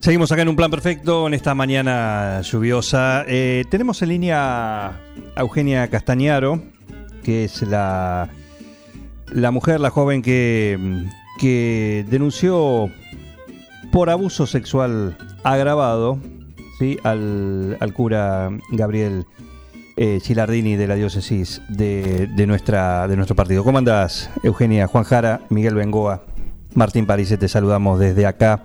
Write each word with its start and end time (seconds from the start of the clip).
Seguimos 0.00 0.32
acá 0.32 0.40
en 0.40 0.48
un 0.48 0.56
plan 0.56 0.70
perfecto 0.70 1.26
en 1.26 1.34
esta 1.34 1.54
mañana 1.54 2.40
lluviosa. 2.40 3.22
Eh, 3.28 3.64
tenemos 3.68 4.00
en 4.00 4.08
línea 4.08 4.86
a 4.86 4.92
Eugenia 5.36 5.88
Castañaro, 5.88 6.62
que 7.22 7.44
es 7.44 7.60
la, 7.60 8.30
la 9.30 9.50
mujer, 9.50 9.78
la 9.78 9.90
joven 9.90 10.22
que, 10.22 11.04
que 11.38 12.06
denunció 12.08 12.90
por 13.92 14.08
abuso 14.08 14.46
sexual 14.46 15.18
agravado 15.44 16.18
¿sí? 16.78 16.96
al, 17.02 17.76
al 17.78 17.92
cura 17.92 18.48
Gabriel 18.70 19.26
eh, 19.98 20.18
Chilardini 20.22 20.76
de 20.76 20.86
la 20.86 20.94
diócesis 20.94 21.60
de, 21.68 22.26
de, 22.26 22.46
nuestra, 22.46 23.06
de 23.06 23.16
nuestro 23.16 23.36
partido. 23.36 23.64
¿Cómo 23.64 23.76
andás, 23.76 24.30
Eugenia? 24.44 24.86
Juan 24.86 25.04
Jara, 25.04 25.42
Miguel 25.50 25.74
Bengoa, 25.74 26.24
Martín 26.72 27.04
París, 27.04 27.36
te 27.38 27.48
saludamos 27.48 27.98
desde 27.98 28.24
acá 28.24 28.64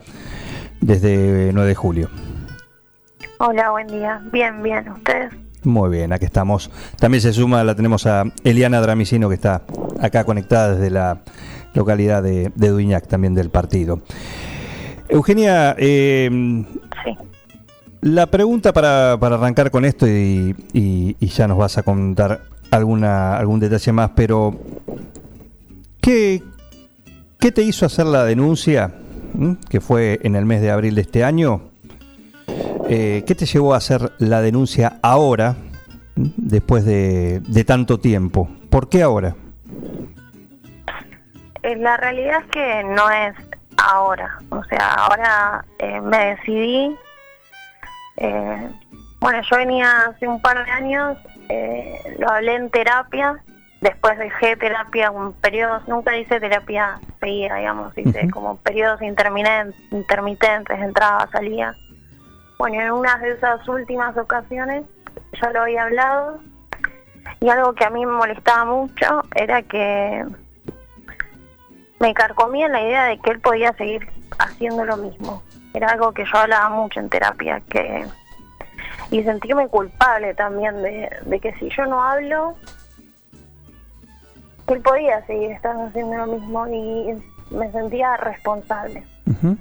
desde 0.85 1.51
9 1.51 1.67
de 1.67 1.75
julio. 1.75 2.09
Hola, 3.39 3.71
buen 3.71 3.87
día. 3.87 4.21
Bien, 4.31 4.61
bien, 4.61 4.87
¿ustedes? 4.89 5.33
Muy 5.63 5.89
bien, 5.89 6.13
aquí 6.13 6.25
estamos. 6.25 6.69
También 6.99 7.21
se 7.21 7.33
suma, 7.33 7.63
la 7.63 7.75
tenemos 7.75 8.05
a 8.05 8.23
Eliana 8.43 8.79
Dramicino, 8.81 9.27
que 9.27 9.35
está 9.35 9.63
acá 9.99 10.23
conectada 10.23 10.75
desde 10.75 10.91
la 10.91 11.21
localidad 11.73 12.21
de, 12.21 12.51
de 12.55 12.69
Duñac, 12.69 13.07
también 13.07 13.33
del 13.33 13.49
partido. 13.49 14.01
Eugenia, 15.09 15.75
eh, 15.77 16.29
sí. 17.03 17.17
la 18.01 18.27
pregunta 18.27 18.71
para, 18.71 19.17
para, 19.19 19.35
arrancar 19.35 19.71
con 19.71 19.85
esto 19.85 20.07
y, 20.07 20.55
y, 20.71 21.17
y, 21.19 21.27
ya 21.27 21.47
nos 21.47 21.57
vas 21.57 21.77
a 21.77 21.83
contar 21.83 22.41
alguna, 22.69 23.37
algún 23.37 23.59
detalle 23.59 23.91
más, 23.91 24.11
pero 24.15 24.55
¿qué, 25.99 26.43
qué 27.39 27.51
te 27.51 27.63
hizo 27.63 27.85
hacer 27.85 28.05
la 28.05 28.23
denuncia 28.23 28.93
que 29.69 29.81
fue 29.81 30.19
en 30.23 30.35
el 30.35 30.45
mes 30.45 30.61
de 30.61 30.71
abril 30.71 30.95
de 30.95 31.01
este 31.01 31.23
año. 31.23 31.61
Eh, 32.89 33.23
¿Qué 33.25 33.35
te 33.35 33.45
llevó 33.45 33.73
a 33.73 33.77
hacer 33.77 34.11
la 34.19 34.41
denuncia 34.41 34.99
ahora, 35.01 35.55
después 36.15 36.85
de, 36.85 37.41
tanto 37.65 37.99
tiempo? 37.99 38.49
¿Por 38.69 38.89
qué 38.89 39.01
ahora? 39.01 39.35
Eh, 41.63 41.75
la 41.77 41.97
realidad 41.97 42.41
es 42.41 42.51
que 42.51 42.83
no 42.83 43.09
es 43.09 43.35
ahora. 43.77 44.39
O 44.49 44.63
sea, 44.65 44.93
ahora 44.93 45.65
eh, 45.79 45.99
me 46.01 46.35
decidí. 46.35 46.95
Eh, 48.17 48.69
bueno, 49.19 49.41
yo 49.49 49.57
venía 49.57 50.07
hace 50.07 50.27
un 50.27 50.41
par 50.41 50.63
de 50.63 50.71
años, 50.71 51.17
lo 52.19 52.29
hablé 52.29 52.55
en 52.55 52.69
terapia 52.69 53.41
después 53.85 54.17
dejé 54.17 54.55
terapia 54.55 55.11
un 55.11 55.33
periodo, 55.33 55.79
nunca 55.85 56.17
hice 56.17 56.39
terapia 56.39 56.99
seguida, 57.19 57.57
digamos, 57.57 57.95
hice 57.95 58.09
uh 58.09 58.27
-huh. 58.27 58.31
como 58.31 58.57
periodos 58.57 58.99
intermitentes, 59.03 59.79
intermitentes, 59.91 60.79
entraba, 60.79 61.29
salía. 61.31 61.75
Bueno, 62.57 62.81
en 62.81 62.91
una 62.91 63.17
de 63.19 63.31
esas 63.33 63.67
últimas 63.67 64.17
ocasiones 64.17 64.85
ya 65.39 65.51
lo 65.51 65.61
había 65.61 65.83
hablado 65.83 66.39
y 67.39 67.49
algo 67.49 67.73
que 67.73 67.85
a 67.85 67.91
mí 67.91 68.03
me 68.05 68.13
molestaba 68.13 68.65
mucho 68.65 69.21
era 69.35 69.61
que 69.61 70.25
me 71.99 72.13
carcomía 72.15 72.67
la 72.67 72.81
idea 72.81 73.03
de 73.03 73.19
que 73.19 73.31
él 73.31 73.39
podía 73.39 73.71
seguir 73.73 74.09
haciendo 74.39 74.83
lo 74.83 74.97
mismo. 74.97 75.43
Era 75.75 75.89
algo 75.89 76.11
que 76.11 76.25
yo 76.25 76.37
hablaba 76.37 76.69
mucho 76.69 76.99
en 76.99 77.09
terapia, 77.09 77.61
que 77.69 78.05
y 79.11 79.21
sentirme 79.23 79.67
culpable 79.67 80.33
también 80.33 80.81
de, 80.81 81.09
de 81.23 81.39
que 81.39 81.53
si 81.59 81.69
yo 81.69 81.85
no 81.85 82.01
hablo, 82.01 82.55
él 84.67 84.81
podía 84.81 85.25
seguir 85.25 85.51
estando 85.51 85.85
haciendo 85.85 86.17
lo 86.17 86.27
mismo 86.27 86.67
y 86.67 87.21
me 87.51 87.71
sentía 87.71 88.17
responsable. 88.17 89.03
Uh 89.27 89.31
-huh. 89.31 89.57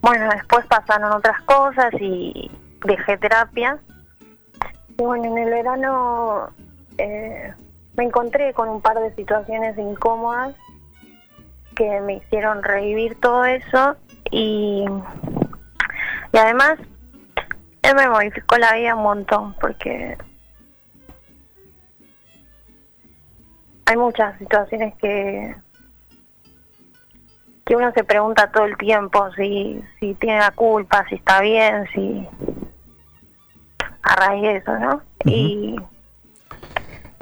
Bueno, 0.00 0.28
después 0.30 0.66
pasaron 0.66 1.12
otras 1.12 1.40
cosas 1.42 1.92
y 2.00 2.50
dejé 2.84 3.16
terapia. 3.16 3.78
Y 4.96 5.02
bueno, 5.02 5.24
en 5.24 5.38
el 5.38 5.50
verano 5.50 6.50
eh, 6.98 7.52
me 7.96 8.04
encontré 8.04 8.52
con 8.52 8.68
un 8.68 8.80
par 8.80 8.98
de 9.00 9.14
situaciones 9.14 9.76
incómodas 9.78 10.54
que 11.74 12.00
me 12.00 12.14
hicieron 12.14 12.62
revivir 12.62 13.18
todo 13.20 13.44
eso 13.44 13.96
y, 14.30 14.84
y 16.32 16.38
además 16.38 16.78
él 17.82 17.94
me 17.96 18.08
modificó 18.08 18.56
la 18.58 18.74
vida 18.74 18.94
un 18.94 19.02
montón 19.02 19.54
porque 19.60 20.16
hay 23.86 23.96
muchas 23.96 24.38
situaciones 24.38 24.94
que 24.96 25.54
que 27.64 27.76
uno 27.76 27.92
se 27.92 28.04
pregunta 28.04 28.50
todo 28.52 28.64
el 28.66 28.76
tiempo 28.76 29.30
si 29.32 29.82
si 29.98 30.14
tiene 30.14 30.38
la 30.38 30.50
culpa, 30.50 31.06
si 31.08 31.14
está 31.16 31.40
bien, 31.40 31.86
si 31.94 32.28
a 34.02 34.16
raíz 34.16 34.42
de 34.42 34.56
eso, 34.56 34.78
¿no? 34.78 34.94
Uh 34.96 34.98
-huh. 34.98 35.30
Y 35.30 35.76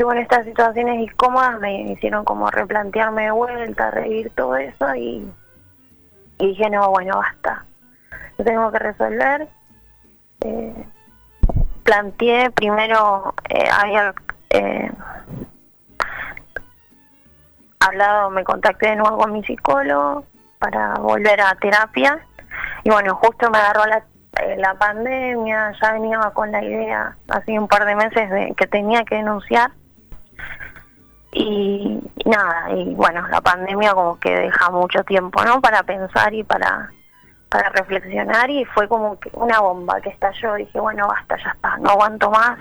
y 0.02 0.04
bueno, 0.04 0.20
estas 0.20 0.44
situaciones 0.46 0.98
incómodas 1.00 1.60
me 1.60 1.92
hicieron 1.92 2.24
como 2.24 2.50
replantearme 2.50 3.24
de 3.24 3.30
vuelta, 3.30 3.90
revivir 3.92 4.30
todo 4.34 4.56
eso 4.56 4.94
y, 4.96 5.30
y 6.38 6.46
dije, 6.46 6.68
no, 6.70 6.90
bueno, 6.90 7.18
basta. 7.18 7.64
Lo 8.36 8.44
tengo 8.44 8.72
que 8.72 8.78
resolver. 8.80 9.48
Eh, 10.40 10.86
planteé 11.84 12.50
primero, 12.50 13.34
eh, 13.48 13.68
había 13.70 14.14
eh, 14.50 14.90
hablado, 17.84 18.30
me 18.30 18.44
contacté 18.44 18.90
de 18.90 18.96
nuevo 18.96 19.18
con 19.18 19.32
mi 19.32 19.42
psicólogo 19.44 20.24
para 20.58 20.94
volver 20.94 21.40
a 21.40 21.54
terapia 21.56 22.18
y 22.84 22.90
bueno, 22.90 23.14
justo 23.16 23.50
me 23.50 23.58
agarró 23.58 23.84
la, 23.86 24.04
eh, 24.40 24.56
la 24.58 24.74
pandemia, 24.74 25.72
ya 25.80 25.92
venía 25.92 26.18
con 26.34 26.52
la 26.52 26.62
idea 26.62 27.16
hace 27.28 27.58
un 27.58 27.68
par 27.68 27.84
de 27.84 27.94
meses 27.94 28.30
de 28.30 28.54
que 28.56 28.66
tenía 28.66 29.04
que 29.04 29.16
denunciar 29.16 29.70
y, 31.32 31.98
nada, 32.26 32.70
y 32.72 32.94
bueno, 32.94 33.26
la 33.28 33.40
pandemia 33.40 33.94
como 33.94 34.18
que 34.18 34.34
deja 34.34 34.70
mucho 34.70 35.02
tiempo, 35.04 35.42
¿no? 35.44 35.60
Para 35.60 35.82
pensar 35.82 36.34
y 36.34 36.44
para 36.44 36.90
para 37.48 37.68
reflexionar 37.68 38.48
y 38.48 38.64
fue 38.64 38.88
como 38.88 39.20
que 39.20 39.30
una 39.34 39.60
bomba 39.60 40.00
que 40.00 40.08
estalló, 40.08 40.54
dije, 40.54 40.80
bueno, 40.80 41.06
basta, 41.06 41.36
ya 41.36 41.50
está, 41.50 41.76
no 41.78 41.90
aguanto 41.90 42.30
más. 42.30 42.58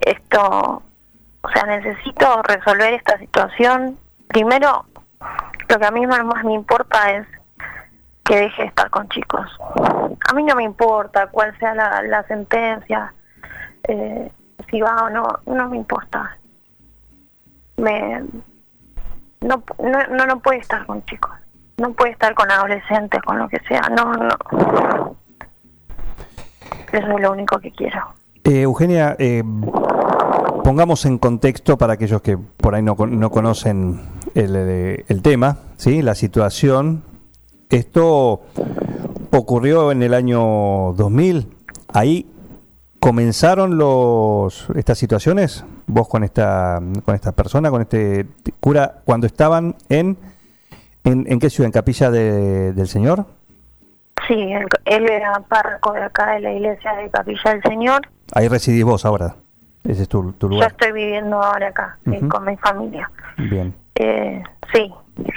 Esto 0.00 0.82
o 1.46 1.48
sea, 1.50 1.64
necesito 1.64 2.42
resolver 2.42 2.94
esta 2.94 3.16
situación. 3.18 3.96
Primero, 4.26 4.84
lo 5.68 5.78
que 5.78 5.86
a 5.86 5.90
mí 5.92 6.04
más 6.06 6.44
me 6.44 6.54
importa 6.54 7.12
es 7.12 7.26
que 8.24 8.36
deje 8.36 8.62
de 8.62 8.68
estar 8.68 8.90
con 8.90 9.08
chicos. 9.08 9.48
A 10.28 10.34
mí 10.34 10.42
no 10.42 10.56
me 10.56 10.64
importa 10.64 11.28
cuál 11.28 11.56
sea 11.58 11.74
la, 11.74 12.24
sentencia, 12.26 13.14
eh, 13.86 14.32
si 14.68 14.80
va 14.80 15.04
o 15.04 15.10
no, 15.10 15.24
no 15.46 15.68
me 15.68 15.76
importa. 15.76 16.36
Me, 17.76 18.24
no, 19.42 19.62
no, 19.78 20.06
no, 20.10 20.26
no 20.26 20.40
puede 20.40 20.58
estar 20.58 20.84
con 20.86 21.04
chicos, 21.04 21.30
no 21.76 21.92
puede 21.92 22.10
estar 22.10 22.34
con 22.34 22.50
adolescentes, 22.50 23.22
con 23.22 23.38
lo 23.38 23.48
que 23.48 23.60
sea, 23.68 23.82
no, 23.90 24.12
no. 24.14 25.16
Eso 26.92 27.06
es 27.06 27.20
lo 27.20 27.30
único 27.30 27.60
que 27.60 27.70
quiero. 27.70 28.00
Eh, 28.42 28.62
Eugenia, 28.62 29.14
eh, 29.18 29.42
pongamos 30.66 31.06
en 31.06 31.18
contexto 31.18 31.78
para 31.78 31.92
aquellos 31.92 32.22
que 32.22 32.36
por 32.36 32.74
ahí 32.74 32.82
no, 32.82 32.96
no 32.96 33.30
conocen 33.30 34.00
el, 34.34 35.04
el, 35.06 35.22
tema, 35.22 35.58
¿sí? 35.76 36.02
la 36.02 36.16
situación. 36.16 37.04
Esto 37.70 38.42
ocurrió 39.30 39.92
en 39.92 40.02
el 40.02 40.12
año 40.12 40.92
2000. 40.94 41.46
Ahí 41.94 42.26
comenzaron 42.98 43.78
los 43.78 44.66
estas 44.74 44.98
situaciones. 44.98 45.64
Vos 45.86 46.08
con 46.08 46.24
esta 46.24 46.80
con 47.04 47.14
esta 47.14 47.30
persona, 47.30 47.70
con 47.70 47.82
este 47.82 48.26
cura, 48.58 49.02
cuando 49.04 49.28
estaban 49.28 49.76
en 49.88 50.18
en, 51.04 51.26
en 51.28 51.38
qué 51.38 51.48
ciudad, 51.48 51.66
en 51.66 51.72
Capilla 51.72 52.10
de, 52.10 52.72
del 52.72 52.88
Señor. 52.88 53.24
Sí, 54.26 54.34
él, 54.34 54.66
él 54.84 55.08
era 55.08 55.32
párroco 55.48 55.92
de 55.92 56.02
acá 56.02 56.34
de 56.34 56.40
la 56.40 56.52
iglesia 56.52 56.92
de 56.96 57.08
Capilla 57.08 57.52
del 57.52 57.62
Señor. 57.62 58.00
Ahí 58.32 58.48
residís 58.48 58.82
vos 58.82 59.04
ahora. 59.04 59.36
Ese 59.88 60.02
es 60.02 60.08
tu, 60.08 60.32
tu 60.32 60.48
lugar. 60.48 60.68
Yo 60.70 60.76
estoy 60.76 60.92
viviendo 60.92 61.42
ahora 61.42 61.68
acá, 61.68 61.98
uh 62.06 62.10
-huh. 62.10 62.28
con 62.28 62.44
mi 62.44 62.56
familia. 62.56 63.10
Bien. 63.36 63.74
Eh, 63.94 64.42
sí, 64.72 64.92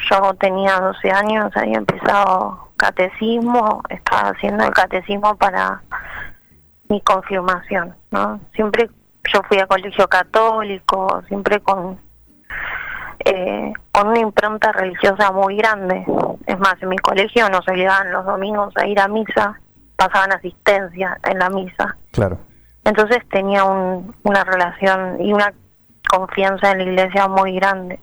yo 0.10 0.34
tenía 0.36 0.80
12 0.80 1.12
años, 1.12 1.52
había 1.56 1.78
empezado 1.78 2.70
catecismo, 2.76 3.84
estaba 3.90 4.30
haciendo 4.30 4.64
el 4.66 4.72
catecismo 4.72 5.36
para 5.36 5.82
mi 6.88 7.02
confirmación, 7.02 7.96
¿no? 8.12 8.40
Siempre 8.56 8.90
yo 9.32 9.42
fui 9.48 9.60
a 9.60 9.68
colegio 9.68 10.08
católico, 10.08 11.22
siempre 11.28 11.60
con 11.60 12.00
eh, 13.26 13.74
con 13.92 14.08
una 14.08 14.20
impronta 14.20 14.72
religiosa 14.72 15.32
muy 15.32 15.58
grande. 15.58 16.06
Es 16.46 16.58
más, 16.58 16.76
en 16.82 16.90
mi 16.90 16.98
colegio 16.98 17.50
nos 17.50 17.68
obligaban 17.68 18.12
los 18.12 18.26
domingos 18.26 18.74
a 18.78 18.88
ir 18.88 19.00
a 19.00 19.08
misa, 19.08 19.60
pasaban 19.96 20.32
asistencia 20.32 21.18
en 21.24 21.38
la 21.38 21.50
misa. 21.50 21.98
Claro. 22.12 22.40
Entonces 22.90 23.20
tenía 23.30 23.64
un, 23.66 24.16
una 24.24 24.44
relación 24.44 25.22
y 25.22 25.32
una 25.32 25.54
confianza 26.10 26.72
en 26.72 26.80
la 26.80 26.84
iglesia 26.86 27.28
muy 27.28 27.54
grande. 27.54 28.00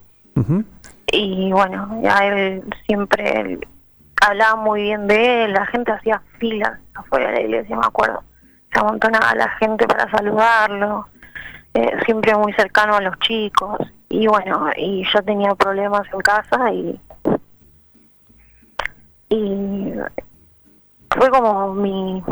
Y 1.11 1.51
bueno, 1.51 1.99
ya 2.01 2.19
él 2.25 2.63
siempre 2.85 3.41
él 3.41 3.67
hablaba 4.25 4.55
muy 4.55 4.83
bien 4.83 5.07
de 5.07 5.43
él, 5.43 5.53
la 5.53 5.65
gente 5.65 5.91
hacía 5.91 6.21
filas 6.39 6.79
afuera 6.93 7.27
de 7.27 7.33
la 7.33 7.41
iglesia, 7.41 7.75
me 7.75 7.85
acuerdo. 7.85 8.23
Se 8.71 8.79
amontonaba 8.79 9.35
la 9.35 9.49
gente 9.59 9.85
para 9.87 10.09
saludarlo, 10.09 11.09
eh, 11.73 11.91
siempre 12.05 12.33
muy 12.35 12.53
cercano 12.53 12.95
a 12.95 13.01
los 13.01 13.19
chicos. 13.19 13.79
Y 14.07 14.25
bueno, 14.27 14.69
y 14.77 15.05
yo 15.13 15.21
tenía 15.23 15.53
problemas 15.55 16.03
en 16.13 16.19
casa 16.21 16.71
y. 16.71 17.01
Y 19.29 19.93
fue 21.09 21.29
como 21.29 21.73
mi, 21.73 22.23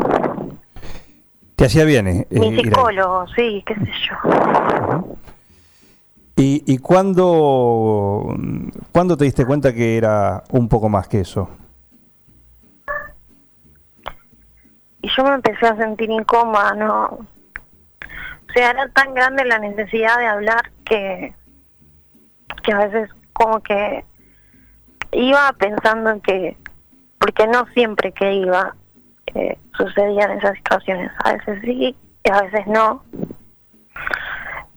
Te 1.56 1.64
hacía 1.64 1.84
bien. 1.84 2.06
eh, 2.06 2.26
mi 2.30 2.48
ahí. 2.48 2.56
psicólogo, 2.62 3.26
sí, 3.34 3.64
qué 3.66 3.74
sé 3.74 3.90
yo. 4.08 5.16
¿Y, 6.36 6.62
y 6.66 6.78
cuándo, 6.78 8.36
cuándo 8.92 9.16
te 9.16 9.24
diste 9.24 9.46
cuenta 9.46 9.72
que 9.72 9.96
era 9.96 10.44
un 10.50 10.68
poco 10.68 10.88
más 10.88 11.08
que 11.08 11.20
eso? 11.20 11.48
y 15.06 15.08
yo 15.16 15.22
me 15.22 15.34
empecé 15.34 15.66
a 15.66 15.76
sentir 15.76 16.10
incómoda, 16.10 16.74
¿no? 16.74 17.04
O 17.04 18.52
sea, 18.52 18.70
era 18.70 18.88
tan 18.88 19.14
grande 19.14 19.44
la 19.44 19.60
necesidad 19.60 20.18
de 20.18 20.26
hablar 20.26 20.72
que, 20.84 21.32
que 22.64 22.72
a 22.72 22.78
veces 22.78 23.10
como 23.32 23.60
que 23.60 24.04
iba 25.12 25.52
pensando 25.58 26.10
en 26.10 26.20
que, 26.22 26.56
porque 27.18 27.46
no 27.46 27.66
siempre 27.72 28.10
que 28.10 28.34
iba 28.34 28.74
eh, 29.36 29.58
sucedían 29.76 30.30
esas 30.32 30.54
situaciones, 30.56 31.10
a 31.24 31.32
veces 31.34 31.60
sí 31.62 31.96
y 32.24 32.30
a 32.30 32.42
veces 32.42 32.66
no. 32.66 33.02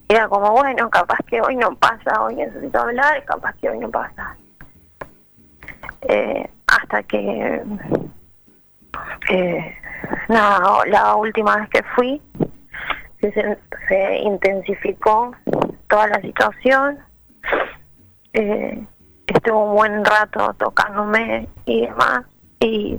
Era 0.08 0.28
como, 0.28 0.50
bueno, 0.52 0.90
capaz 0.90 1.18
que 1.26 1.40
hoy 1.40 1.56
no 1.56 1.74
pasa, 1.76 2.22
hoy 2.22 2.34
necesito 2.34 2.80
hablar, 2.80 3.24
capaz 3.24 3.54
que 3.60 3.70
hoy 3.70 3.78
no 3.78 3.90
pasa. 3.90 4.36
Eh, 6.02 6.50
hasta 6.66 7.02
que 7.04 7.62
eh, 9.30 9.76
nada, 10.28 10.84
la 10.86 11.14
última 11.14 11.56
vez 11.56 11.68
que 11.70 11.82
fui 11.94 12.20
se, 13.20 13.58
se 13.88 14.18
intensificó 14.18 15.34
toda 15.88 16.08
la 16.08 16.20
situación. 16.20 16.98
Eh, 18.32 18.84
estuvo 19.26 19.70
un 19.70 19.76
buen 19.76 20.04
rato 20.04 20.54
tocándome 20.54 21.48
y 21.66 21.82
demás. 21.82 22.24
Y 22.60 22.98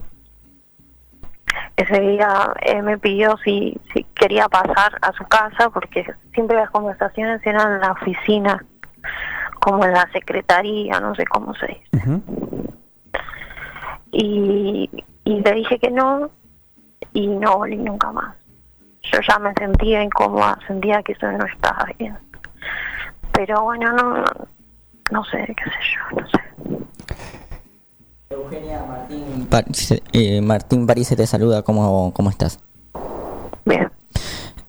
ese 1.81 1.99
día 1.99 2.53
eh, 2.61 2.81
me 2.81 2.97
pidió 2.97 3.37
si, 3.43 3.79
si 3.93 4.03
quería 4.15 4.47
pasar 4.47 4.97
a 5.01 5.11
su 5.13 5.23
casa 5.25 5.69
porque 5.69 6.05
siempre 6.33 6.57
las 6.57 6.69
conversaciones 6.69 7.45
eran 7.45 7.73
en 7.73 7.81
la 7.81 7.91
oficina, 7.91 8.63
como 9.59 9.85
en 9.85 9.93
la 9.93 10.09
secretaría, 10.11 10.99
no 10.99 11.15
sé 11.15 11.25
cómo 11.25 11.53
se 11.55 11.67
dice 11.67 12.21
y, 14.11 14.89
y 15.23 15.41
le 15.41 15.51
dije 15.53 15.79
que 15.79 15.89
no 15.89 16.29
y 17.13 17.27
no 17.27 17.57
volví 17.57 17.77
nunca 17.77 18.11
más. 18.11 18.35
Yo 19.03 19.19
ya 19.27 19.39
me 19.39 19.53
sentía 19.53 20.03
incómoda, 20.03 20.57
sentía 20.67 21.01
que 21.01 21.13
eso 21.13 21.31
no 21.31 21.45
estaba 21.45 21.85
bien. 21.97 22.17
Pero 23.31 23.63
bueno, 23.63 23.91
no, 23.93 24.17
no, 24.17 24.25
no 25.11 25.23
sé, 25.25 25.53
qué 25.57 25.63
sé 25.63 25.79
yo, 25.95 26.21
no 26.21 26.27
sé. 26.27 26.80
Eugenia 28.31 28.85
Martín, 28.87 29.47
Pa- 29.49 29.65
eh, 30.13 30.41
Martín 30.41 30.87
París 30.87 31.09
te 31.15 31.27
saluda, 31.27 31.61
¿cómo, 31.63 32.11
cómo 32.13 32.29
estás? 32.29 32.59
Bien. 33.65 33.89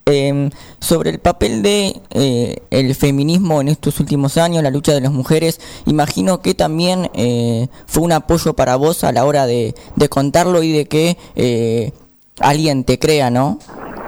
Eh, 0.05 0.51
sobre 0.81 1.11
el 1.11 1.21
papel 1.21 1.63
de 1.63 2.01
eh, 2.11 2.57
el 2.71 2.95
feminismo 2.97 3.61
en 3.61 3.69
estos 3.69 4.01
últimos 4.01 4.37
años, 4.37 4.63
la 4.63 4.71
lucha 4.71 4.93
de 4.93 5.01
las 5.01 5.13
mujeres, 5.13 5.61
imagino 5.87 6.43
que 6.43 6.55
también 6.55 7.09
eh, 7.15 7.69
fue 7.87 8.03
un 8.03 8.13
apoyo 8.13 8.55
para 8.55 8.75
vos 8.77 9.05
a 9.05 9.13
la 9.13 9.25
hora 9.25 9.47
de, 9.47 9.75
de 9.95 10.09
contarlo 10.09 10.63
y 10.65 10.73
de 10.73 10.87
que 10.87 11.17
eh, 11.37 11.93
alguien 12.41 12.83
te 12.85 12.99
crea, 12.99 13.31
¿no? 13.31 13.61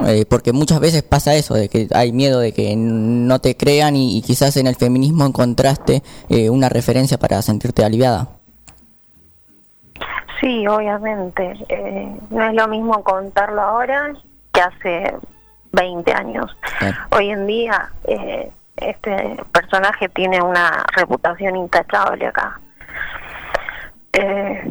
Eh, 0.06 0.24
porque 0.28 0.52
muchas 0.52 0.80
veces 0.80 1.04
pasa 1.04 1.36
eso, 1.36 1.54
de 1.54 1.68
que 1.68 1.86
hay 1.92 2.10
miedo 2.10 2.40
de 2.40 2.52
que 2.52 2.74
no 2.74 3.38
te 3.40 3.56
crean 3.56 3.94
y, 3.94 4.18
y 4.18 4.22
quizás 4.22 4.56
en 4.56 4.66
el 4.66 4.74
feminismo 4.74 5.24
encontraste 5.24 6.02
eh, 6.28 6.50
una 6.50 6.68
referencia 6.68 7.18
para 7.20 7.40
sentirte 7.40 7.84
aliviada. 7.84 8.30
Sí, 10.40 10.66
obviamente. 10.66 11.54
Eh, 11.68 12.16
no 12.30 12.44
es 12.44 12.54
lo 12.54 12.68
mismo 12.68 13.02
contarlo 13.02 13.60
ahora 13.60 14.12
que 14.52 14.60
hace 14.60 15.16
20 15.72 16.12
años. 16.12 16.56
Claro. 16.78 16.96
Hoy 17.10 17.30
en 17.30 17.46
día 17.46 17.90
eh, 18.04 18.50
este 18.76 19.36
personaje 19.52 20.08
tiene 20.08 20.40
una 20.42 20.84
reputación 20.96 21.56
intachable 21.56 22.26
acá. 22.26 22.60
Eh, 24.12 24.68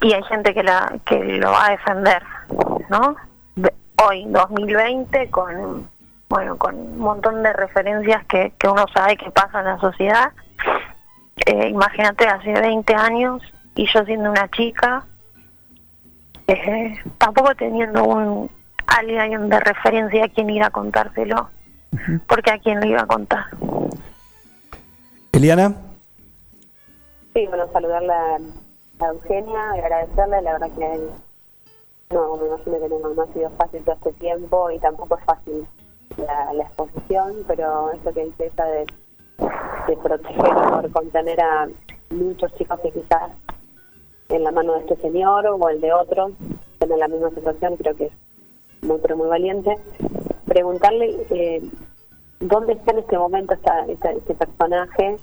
y 0.00 0.12
hay 0.12 0.22
gente 0.24 0.54
que, 0.54 0.62
la, 0.62 0.92
que 1.04 1.16
lo 1.16 1.50
va 1.50 1.66
a 1.66 1.70
defender, 1.70 2.22
¿no? 2.88 3.16
Hoy, 4.04 4.24
2020, 4.28 5.30
con 5.30 5.88
bueno 6.28 6.56
con 6.58 6.74
un 6.74 6.98
montón 6.98 7.42
de 7.44 7.52
referencias 7.52 8.24
que, 8.26 8.52
que 8.58 8.68
uno 8.68 8.84
sabe 8.92 9.16
que 9.16 9.30
pasa 9.30 9.60
en 9.60 9.66
la 9.66 9.78
sociedad. 9.78 10.32
Eh, 11.46 11.68
imagínate, 11.68 12.26
hace 12.26 12.52
20 12.52 12.94
años 12.94 13.42
y 13.76 13.86
yo 13.86 14.04
siendo 14.04 14.30
una 14.30 14.50
chica, 14.50 15.04
eh, 16.48 16.96
tampoco 17.18 17.54
teniendo 17.54 18.04
un 18.04 18.50
alguien 18.86 19.48
de 19.48 19.60
referencia 19.60 20.24
a 20.24 20.28
quien 20.28 20.50
ir 20.50 20.62
a 20.62 20.70
contárselo, 20.70 21.50
porque 22.26 22.50
a 22.50 22.58
quién 22.58 22.80
lo 22.80 22.86
iba 22.86 23.02
a 23.02 23.06
contar. 23.06 23.44
Eliana, 25.32 25.74
Sí, 27.36 27.46
bueno, 27.48 27.68
saludarla 27.70 28.38
a 28.98 29.06
Eugenia 29.08 29.76
y 29.76 29.80
agradecerle, 29.80 30.40
la 30.40 30.52
verdad 30.52 30.70
que 30.70 31.00
no, 32.14 32.36
me 32.36 32.46
imagino 32.46 32.80
que 32.80 32.88
no, 32.88 33.14
no 33.14 33.22
ha 33.22 33.32
sido 33.34 33.50
fácil 33.58 33.84
todo 33.84 33.94
este 33.96 34.12
tiempo 34.14 34.70
y 34.70 34.78
tampoco 34.78 35.18
es 35.18 35.24
fácil 35.26 35.66
la, 36.16 36.54
la 36.54 36.62
exposición, 36.62 37.44
pero 37.46 37.92
eso 37.92 38.14
que 38.14 38.24
dice 38.24 38.46
ella 38.46 38.64
de, 38.64 38.86
de 39.86 39.96
proteger 39.98 40.54
o 40.54 40.80
de 40.80 40.88
contener 40.88 41.38
a 41.42 41.68
muchos 42.08 42.54
chicos 42.54 42.80
que 42.80 42.92
quizás 42.92 43.30
en 44.28 44.44
la 44.44 44.50
mano 44.50 44.74
de 44.74 44.80
este 44.80 44.96
señor 44.96 45.46
o 45.46 45.68
el 45.68 45.80
de 45.80 45.92
otro 45.92 46.32
en 46.80 46.98
la 46.98 47.08
misma 47.08 47.30
situación, 47.30 47.76
creo 47.76 47.96
que 47.96 48.06
es 48.06 48.12
muy 48.82 48.98
pero 49.00 49.16
muy 49.16 49.28
valiente. 49.28 49.74
Preguntarle 50.46 51.16
eh, 51.30 51.62
dónde 52.40 52.74
está 52.74 52.92
en 52.92 52.98
este 52.98 53.18
momento 53.18 53.54
esta, 53.54 53.86
esta- 53.86 54.12
este 54.12 54.34
personaje, 54.34 55.16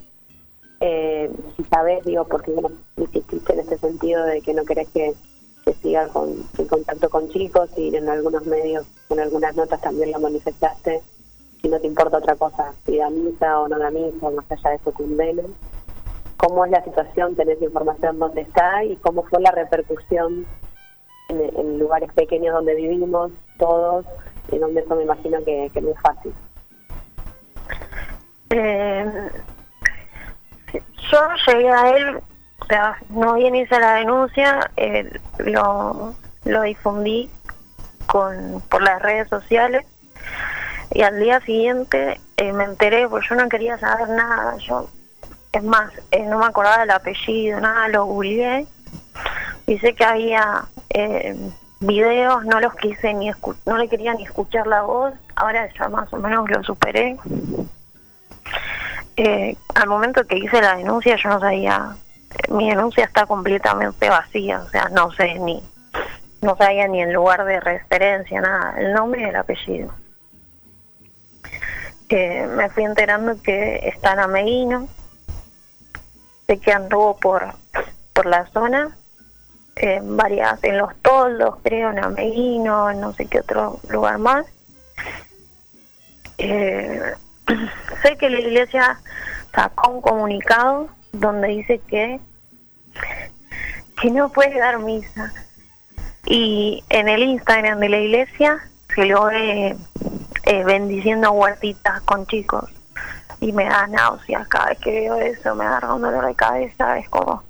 eh, 0.81 1.31
si 1.55 1.63
sabes, 1.65 2.03
digo, 2.05 2.25
porque 2.25 2.51
bueno, 2.51 2.71
insististe 2.97 3.53
en 3.53 3.59
este 3.59 3.77
sentido 3.77 4.25
de 4.25 4.41
que 4.41 4.53
no 4.53 4.65
querés 4.65 4.89
que, 4.89 5.13
que 5.65 5.73
siga 5.75 6.07
con, 6.09 6.33
en 6.57 6.67
contacto 6.67 7.09
con 7.09 7.29
chicos 7.29 7.69
y 7.77 7.95
en 7.95 8.09
algunos 8.09 8.45
medios, 8.45 8.85
en 9.09 9.19
algunas 9.21 9.55
notas 9.55 9.79
también 9.79 10.11
lo 10.11 10.19
manifestaste, 10.19 11.01
si 11.61 11.69
no 11.69 11.79
te 11.79 11.87
importa 11.87 12.17
otra 12.17 12.35
cosa, 12.35 12.73
si 12.85 12.97
da 12.97 13.09
misa 13.09 13.61
o 13.61 13.69
no 13.69 13.79
da 13.79 13.89
misa, 13.91 14.29
más 14.31 14.45
allá 14.51 14.71
de 14.71 14.79
su 14.83 14.91
condena. 14.91 15.43
¿Cómo 16.45 16.65
es 16.65 16.71
la 16.71 16.83
situación? 16.83 17.37
¿Tenés 17.37 17.61
información 17.61 18.19
dónde 18.19 18.41
está? 18.41 18.83
¿Y 18.83 18.97
cómo 18.97 19.23
fue 19.23 19.39
la 19.39 19.51
repercusión 19.51 20.45
en, 21.29 21.79
lugares 21.79 22.11
pequeños 22.11 22.53
donde 22.53 22.75
vivimos 22.75 23.31
todos? 23.57 24.05
Y 24.51 24.57
donde 24.57 24.81
eso 24.81 24.93
me 24.93 25.03
imagino 25.03 25.41
que, 25.45 25.71
que 25.73 25.79
no 25.79 25.91
es 25.91 26.01
fácil. 26.01 26.33
Eh, 28.49 29.05
yo 30.73 31.19
llegué 31.47 31.69
a 31.69 31.89
él, 31.95 32.17
o 32.59 32.65
sea, 32.65 32.97
no 33.07 33.35
bien 33.35 33.55
hice 33.55 33.79
la 33.79 33.95
denuncia, 33.95 34.69
eh, 34.75 35.09
lo, 35.37 36.13
lo 36.43 36.61
difundí 36.63 37.29
con 38.05 38.61
por 38.69 38.83
las 38.83 39.01
redes 39.01 39.29
sociales 39.29 39.85
y 40.91 41.03
al 41.03 41.21
día 41.21 41.39
siguiente 41.39 42.19
eh, 42.35 42.51
me 42.51 42.65
enteré, 42.65 43.07
porque 43.07 43.27
yo 43.29 43.35
no 43.35 43.47
quería 43.47 43.77
saber 43.77 44.09
nada, 44.09 44.57
yo, 44.57 44.89
es 45.53 45.63
más, 45.63 45.91
eh, 46.11 46.23
no 46.23 46.39
me 46.39 46.45
acordaba 46.45 46.79
del 46.79 46.91
apellido, 46.91 47.59
nada, 47.61 47.87
lo 47.87 48.05
googleé 48.05 48.67
sé 49.79 49.93
que 49.95 50.03
había 50.05 50.65
eh, 50.89 51.35
videos, 51.79 52.45
no 52.45 52.59
los 52.59 52.73
quise 52.75 53.13
ni 53.13 53.31
escu- 53.31 53.55
no 53.65 53.77
le 53.77 53.87
quería 53.89 54.13
ni 54.13 54.23
escuchar 54.23 54.67
la 54.67 54.81
voz, 54.83 55.13
ahora 55.35 55.69
ya 55.77 55.89
más 55.89 56.11
o 56.13 56.17
menos 56.17 56.49
lo 56.49 56.63
superé. 56.63 57.17
Eh, 59.15 59.55
al 59.75 59.87
momento 59.87 60.25
que 60.25 60.37
hice 60.37 60.61
la 60.61 60.75
denuncia 60.75 61.15
yo 61.17 61.29
no 61.29 61.39
sabía, 61.39 61.95
eh, 62.31 62.51
mi 62.51 62.69
denuncia 62.69 63.03
está 63.05 63.25
completamente 63.25 64.09
vacía, 64.09 64.59
o 64.59 64.69
sea, 64.69 64.89
no 64.89 65.11
sé 65.11 65.39
ni 65.39 65.61
no 66.41 66.55
sabía 66.57 66.87
ni 66.87 67.01
el 67.01 67.13
lugar 67.13 67.45
de 67.45 67.59
referencia, 67.59 68.41
nada, 68.41 68.75
el 68.77 68.93
nombre 68.93 69.21
y 69.21 69.25
el 69.25 69.35
apellido. 69.35 69.93
Eh, 72.09 72.47
me 72.55 72.69
fui 72.69 72.83
enterando 72.83 73.41
que 73.41 73.87
está 73.87 74.13
en 74.13 74.19
Ameguino, 74.19 74.87
sé 76.47 76.57
que 76.59 76.71
anduvo 76.71 77.17
por, 77.17 77.53
por 78.13 78.25
la 78.25 78.45
zona, 78.47 78.97
en 79.75 80.17
varias, 80.17 80.63
en 80.63 80.77
Los 80.77 80.95
Toldos, 81.01 81.55
creo, 81.63 81.89
en 81.89 82.03
Ameguino, 82.03 82.91
en 82.91 83.01
no 83.01 83.13
sé 83.13 83.25
qué 83.25 83.39
otro 83.39 83.79
lugar 83.89 84.19
más. 84.19 84.45
Eh, 86.37 87.13
sé 88.03 88.17
que 88.17 88.29
la 88.29 88.39
iglesia 88.39 88.99
sacó 89.53 89.91
un 89.91 90.01
comunicado 90.01 90.89
donde 91.11 91.47
dice 91.49 91.79
que 91.87 92.19
que 94.01 94.09
no 94.09 94.29
puede 94.29 94.59
dar 94.59 94.79
misa 94.79 95.31
y 96.25 96.83
en 96.89 97.07
el 97.07 97.23
Instagram 97.23 97.79
de 97.79 97.89
la 97.89 97.99
iglesia 97.99 98.59
se 98.93 99.05
lo 99.05 99.25
ve 99.25 99.75
eh, 100.45 100.63
bendiciendo 100.63 101.31
huertitas 101.31 102.01
con 102.01 102.25
chicos 102.27 102.69
y 103.43 103.51
me 103.51 103.65
da 103.65 103.87
náuseas 103.87 104.47
cada 104.47 104.67
vez 104.67 104.79
que 104.79 104.91
veo 104.91 105.15
eso, 105.15 105.53
me 105.53 105.65
da 105.65 105.93
un 105.93 106.01
dolor 106.01 106.25
de 106.25 106.35
cabeza, 106.35 106.97
es 106.97 107.09
como 107.09 107.43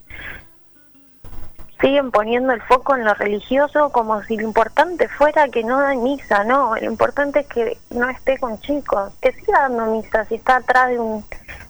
siguen 1.80 2.12
poniendo 2.12 2.54
el 2.54 2.62
foco 2.62 2.96
en 2.96 3.04
lo 3.04 3.14
religioso 3.14 3.92
como 3.92 4.24
si 4.24 4.38
lo 4.38 4.44
importante 4.44 5.08
fuera 5.08 5.50
que 5.50 5.64
no 5.64 5.80
da 5.80 5.94
misa, 5.94 6.44
no, 6.46 6.76
lo 6.76 6.86
importante 6.86 7.42
es 7.42 7.48
que 7.48 7.78
no 7.92 8.10
esté 8.10 8.40
con 8.40 8.60
chicos, 8.62 9.14
que 9.22 9.34
siga 9.34 9.70
dando 9.70 9.86
misa 9.88 10.26
si 10.26 10.36
está 10.36 10.58
atrás 10.58 10.90
de 10.90 11.00
un, 11.00 11.24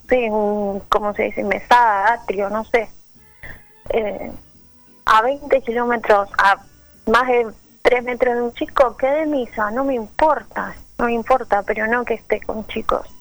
de 0.06 0.30
un 0.30 0.80
¿cómo 0.88 1.14
se 1.16 1.24
dice?, 1.24 1.44
mesada, 1.44 2.14
atrio, 2.14 2.50
no 2.50 2.64
sé, 2.64 2.90
eh, 3.90 4.32
a 5.06 5.22
20 5.22 5.62
kilómetros, 5.64 6.30
a 6.38 6.64
más 7.12 7.28
de 7.28 7.48
3 7.82 8.04
metros 8.06 8.36
de 8.36 8.42
un 8.42 8.54
chico, 8.54 8.96
que 8.96 9.08
de 9.08 9.26
misa, 9.26 9.70
no 9.72 9.84
me 9.84 9.96
importa, 9.96 10.76
no 10.98 11.06
me 11.06 11.14
importa, 11.14 11.64
pero 11.64 11.88
no 11.88 12.06
que 12.06 12.14
esté 12.14 12.40
con 12.40 12.66
chicos, 12.68 13.13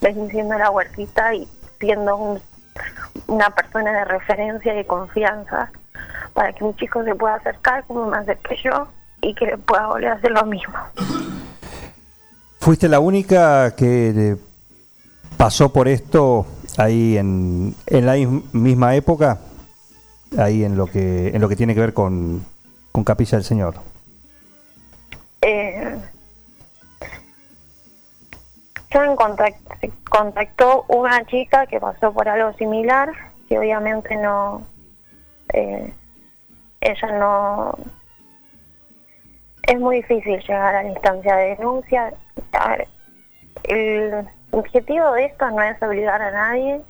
bendiciendo 0.00 0.56
la 0.56 0.70
huertita 0.70 1.34
y 1.34 1.48
siendo 1.78 2.16
un, 2.16 2.40
una 3.26 3.50
persona 3.50 3.92
de 3.92 4.04
referencia 4.04 4.72
y 4.72 4.76
de 4.76 4.86
confianza 4.86 5.70
para 6.34 6.52
que 6.52 6.64
un 6.64 6.76
chico 6.76 7.02
se 7.04 7.14
pueda 7.14 7.34
acercar 7.34 7.84
como 7.84 8.06
me 8.06 8.18
acerqué 8.18 8.56
yo 8.62 8.88
y 9.20 9.34
que 9.34 9.58
pueda 9.58 9.86
volver 9.86 10.08
a 10.08 10.14
hacer 10.14 10.30
lo 10.30 10.44
mismo. 10.44 10.74
¿Fuiste 12.60 12.88
la 12.88 13.00
única 13.00 13.74
que 13.74 14.10
eh, 14.10 14.36
pasó 15.36 15.72
por 15.72 15.88
esto 15.88 16.46
ahí 16.76 17.16
en, 17.16 17.74
en 17.86 18.06
la 18.06 18.14
misma 18.52 18.94
época? 18.94 19.38
Ahí 20.36 20.62
en 20.64 20.76
lo 20.76 20.86
que 20.86 21.28
en 21.28 21.40
lo 21.40 21.48
que 21.48 21.56
tiene 21.56 21.74
que 21.74 21.80
ver 21.80 21.94
con, 21.94 22.44
con 22.92 23.02
Capilla 23.02 23.38
del 23.38 23.44
Señor. 23.44 23.74
Eh, 25.40 25.96
yo 28.90 29.00
me 29.00 29.06
contactó 30.08 30.84
una 30.88 31.24
chica 31.26 31.66
que 31.66 31.80
pasó 31.80 32.12
por 32.12 32.28
algo 32.28 32.52
similar, 32.54 33.10
que 33.48 33.58
obviamente 33.58 34.16
no, 34.16 34.66
eh, 35.52 35.92
ella 36.80 37.12
no, 37.18 37.78
es 39.68 39.78
muy 39.78 39.96
difícil 39.96 40.40
llegar 40.40 40.74
a 40.74 40.82
la 40.82 40.88
instancia 40.88 41.36
de 41.36 41.56
denuncia. 41.56 42.14
Ver, 42.52 42.88
el 43.64 44.28
objetivo 44.50 45.12
de 45.12 45.26
esto 45.26 45.50
no 45.50 45.62
es 45.62 45.80
obligar 45.82 46.22
a 46.22 46.30
nadie. 46.30 46.80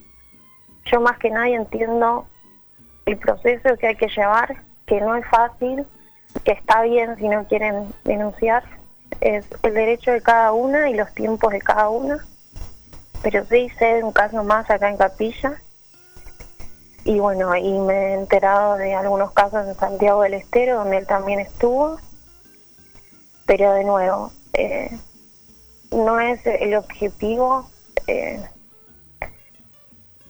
Yo 0.85 1.01
más 1.01 1.19
que 1.19 1.31
nadie 1.31 1.57
entiendo 1.57 2.27
el 3.07 3.19
proceso 3.19 3.77
que 3.79 3.89
hay 3.89 3.97
que 3.97 4.09
llevar, 4.09 4.63
que 4.87 5.01
no 5.01 5.17
es 5.17 5.27
fácil, 5.27 5.87
que 6.45 6.53
está 6.53 6.83
bien 6.83 7.17
si 7.17 7.29
no 7.29 7.45
quieren 7.47 7.93
denunciar. 8.05 8.63
Es 9.21 9.49
el 9.65 9.75
derecho 9.75 10.13
de 10.13 10.23
cada 10.23 10.53
una 10.53 10.89
y 10.89 10.95
los 10.95 11.13
tiempos 11.15 11.53
de 11.53 11.61
cada 11.61 11.89
una. 11.89 12.19
Pero 13.23 13.45
sí 13.47 13.69
sé 13.79 14.03
un 14.03 14.13
caso 14.13 14.45
más 14.45 14.71
acá 14.71 14.89
en 14.89 14.97
Capilla. 14.97 15.61
Y 17.05 17.19
bueno, 17.21 17.57
y 17.57 17.79
me 17.79 17.95
he 17.95 18.15
enterado 18.15 18.77
de 18.77 18.95
algunos 18.95 19.33
casos 19.33 19.67
en 19.67 19.75
Santiago 19.75 20.23
del 20.23 20.35
Estero, 20.35 20.79
donde 20.79 20.99
él 20.99 21.07
también 21.07 21.41
estuvo, 21.41 21.99
pero 23.47 23.73
de 23.73 23.85
nuevo, 23.85 24.31
eh, 24.53 24.91
no 25.91 26.21
es 26.21 26.45
el 26.45 26.75
objetivo 26.75 27.71
eh, 28.07 28.47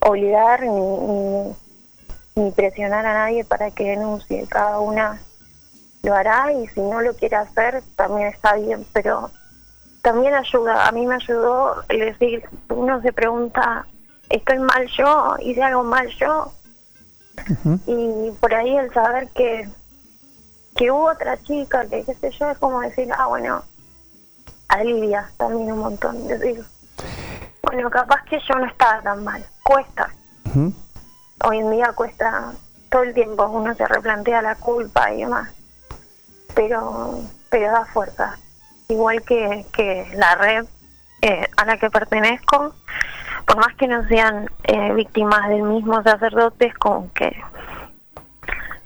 obligar 0.00 0.62
ni, 0.62 1.54
ni, 2.37 2.50
presionar 2.52 3.04
a 3.07 3.14
nadie 3.14 3.45
para 3.45 3.73
que 3.73 3.90
denuncie, 3.90 4.47
cada 4.47 4.78
una 4.78 5.21
lo 6.02 6.14
hará 6.14 6.52
y 6.52 6.68
si 6.68 6.80
no 6.80 7.00
lo 7.00 7.14
quiere 7.16 7.37
hacer 7.37 7.83
también 7.97 8.28
está 8.28 8.54
bien, 8.54 8.87
pero 8.92 9.30
también 10.08 10.32
ayuda, 10.32 10.88
a 10.88 10.92
mí 10.92 11.04
me 11.04 11.16
ayudó 11.16 11.84
el 11.90 11.98
decir, 12.00 12.42
uno 12.70 13.02
se 13.02 13.12
pregunta, 13.12 13.86
¿estoy 14.30 14.58
mal 14.58 14.86
yo? 14.96 15.36
¿Hice 15.40 15.62
algo 15.62 15.84
mal 15.84 16.08
yo? 16.18 16.50
Y 17.86 18.30
por 18.40 18.54
ahí 18.54 18.74
el 18.78 18.90
saber 18.94 19.28
que, 19.32 19.68
que 20.76 20.90
hubo 20.90 21.10
otra 21.10 21.36
chica, 21.42 21.86
que 21.90 22.04
qué 22.04 22.14
sé 22.14 22.30
yo, 22.30 22.48
es 22.48 22.56
como 22.56 22.80
decir, 22.80 23.10
ah, 23.12 23.26
bueno, 23.26 23.62
alivia 24.68 25.30
también 25.36 25.72
un 25.72 25.80
montón. 25.80 26.26
Decir, 26.26 26.64
bueno, 27.62 27.90
capaz 27.90 28.24
que 28.24 28.40
yo 28.48 28.54
no 28.54 28.64
estaba 28.64 29.02
tan 29.02 29.22
mal. 29.22 29.44
Cuesta. 29.62 30.08
Hoy 31.44 31.58
en 31.58 31.70
día 31.70 31.92
cuesta 31.92 32.54
todo 32.88 33.02
el 33.02 33.12
tiempo, 33.12 33.46
uno 33.46 33.74
se 33.74 33.86
replantea 33.86 34.40
la 34.40 34.54
culpa 34.54 35.12
y 35.12 35.18
demás. 35.18 35.50
Pero, 36.54 37.20
pero 37.50 37.72
da 37.72 37.84
fuerza. 37.84 38.38
Igual 38.90 39.21
que, 39.21 39.66
que 39.71 40.07
la 40.14 40.35
red 40.37 40.64
eh, 41.21 41.47
a 41.59 41.66
la 41.66 41.76
que 41.76 41.90
pertenezco, 41.90 42.73
por 43.47 43.57
más 43.59 43.75
que 43.76 43.87
no 43.87 44.09
sean 44.09 44.50
eh, 44.64 44.95
víctimas 44.95 45.47
del 45.50 45.64
mismo 45.64 46.02
sacerdote, 46.02 46.68
es 46.68 46.75
como 46.75 47.12
que 47.12 47.37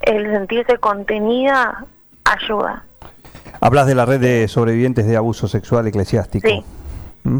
el 0.00 0.28
sentirse 0.32 0.78
contenida 0.78 1.86
ayuda. 2.24 2.84
Hablas 3.60 3.86
de 3.86 3.94
la 3.94 4.04
red 4.04 4.18
de 4.18 4.48
sobrevivientes 4.48 5.06
de 5.06 5.16
abuso 5.16 5.46
sexual 5.46 5.86
eclesiástico. 5.86 6.48
Sí. 6.48 6.64
¿Mm? 7.22 7.38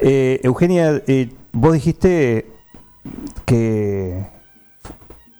Eh, 0.00 0.40
Eugenia, 0.42 1.02
eh, 1.06 1.30
vos 1.52 1.72
dijiste 1.72 2.50
que 3.46 4.26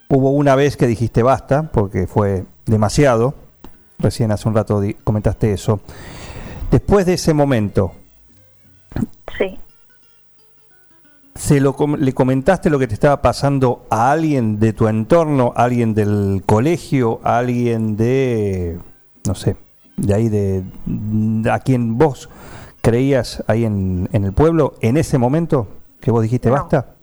hubo 0.08 0.30
una 0.30 0.54
vez 0.54 0.76
que 0.76 0.86
dijiste 0.86 1.24
basta, 1.24 1.72
porque 1.72 2.06
fue 2.06 2.44
demasiado. 2.66 3.34
Recién 4.04 4.30
hace 4.32 4.46
un 4.46 4.54
rato 4.54 4.82
comentaste 5.02 5.50
eso. 5.54 5.80
Después 6.70 7.06
de 7.06 7.14
ese 7.14 7.32
momento, 7.32 7.92
sí. 9.38 9.58
¿Se 11.34 11.58
lo, 11.58 11.74
¿Le 11.96 12.12
comentaste 12.12 12.68
lo 12.68 12.78
que 12.78 12.86
te 12.86 12.92
estaba 12.92 13.22
pasando 13.22 13.86
a 13.88 14.12
alguien 14.12 14.60
de 14.60 14.74
tu 14.74 14.88
entorno, 14.88 15.54
a 15.56 15.64
alguien 15.64 15.94
del 15.94 16.42
colegio, 16.44 17.20
a 17.24 17.38
alguien 17.38 17.96
de, 17.96 18.78
no 19.26 19.34
sé, 19.34 19.56
de 19.96 20.14
ahí 20.14 20.28
de, 20.28 20.64
a 21.50 21.60
quien 21.60 21.96
vos 21.96 22.28
creías 22.82 23.42
ahí 23.46 23.64
en, 23.64 24.10
en, 24.12 24.24
el 24.24 24.34
pueblo 24.34 24.74
en 24.82 24.98
ese 24.98 25.16
momento 25.16 25.66
que 26.00 26.10
vos 26.10 26.22
dijiste 26.22 26.50
basta? 26.50 26.94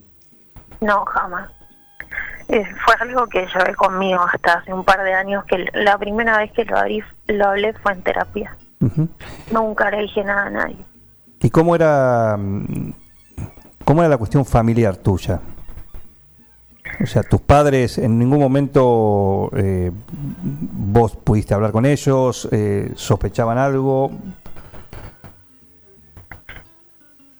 No, 0.81 1.03
jamás. 1.05 1.49
Eh, 2.51 2.65
fue 2.85 2.95
algo 2.99 3.25
que 3.27 3.47
llevé 3.47 3.73
conmigo 3.75 4.21
hasta 4.21 4.59
hace 4.59 4.73
un 4.73 4.83
par 4.83 5.03
de 5.03 5.13
años, 5.13 5.45
que 5.45 5.65
la 5.73 5.97
primera 5.97 6.37
vez 6.37 6.51
que 6.51 6.65
lo, 6.65 6.77
abrí, 6.77 7.01
lo 7.27 7.47
hablé 7.47 7.73
fue 7.73 7.93
en 7.93 8.01
terapia. 8.03 8.57
Nunca 9.51 9.89
le 9.89 10.01
dije 10.01 10.23
nada 10.23 10.47
a 10.47 10.49
nadie. 10.49 10.85
¿Y 11.39 11.49
cómo 11.49 11.75
era 11.75 12.35
mm, 12.37 12.91
¿Cómo 13.83 14.01
era 14.01 14.09
la 14.09 14.17
cuestión 14.17 14.45
familiar 14.45 14.95
tuya? 14.95 15.39
O 17.01 17.05
sea, 17.05 17.23
tus 17.23 17.41
padres 17.41 17.97
en 17.97 18.19
ningún 18.19 18.39
momento 18.39 19.49
eh, 19.55 19.91
vos 20.41 21.15
pudiste 21.15 21.53
hablar 21.53 21.71
con 21.71 21.85
ellos, 21.85 22.47
eh, 22.51 22.91
sospechaban 22.95 23.57
algo. 23.57 24.11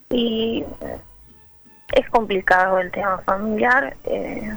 Y 0.09 0.65
es 1.93 2.09
complicado 2.09 2.79
el 2.79 2.91
tema 2.91 3.19
familiar. 3.19 3.95
Eh, 4.05 4.51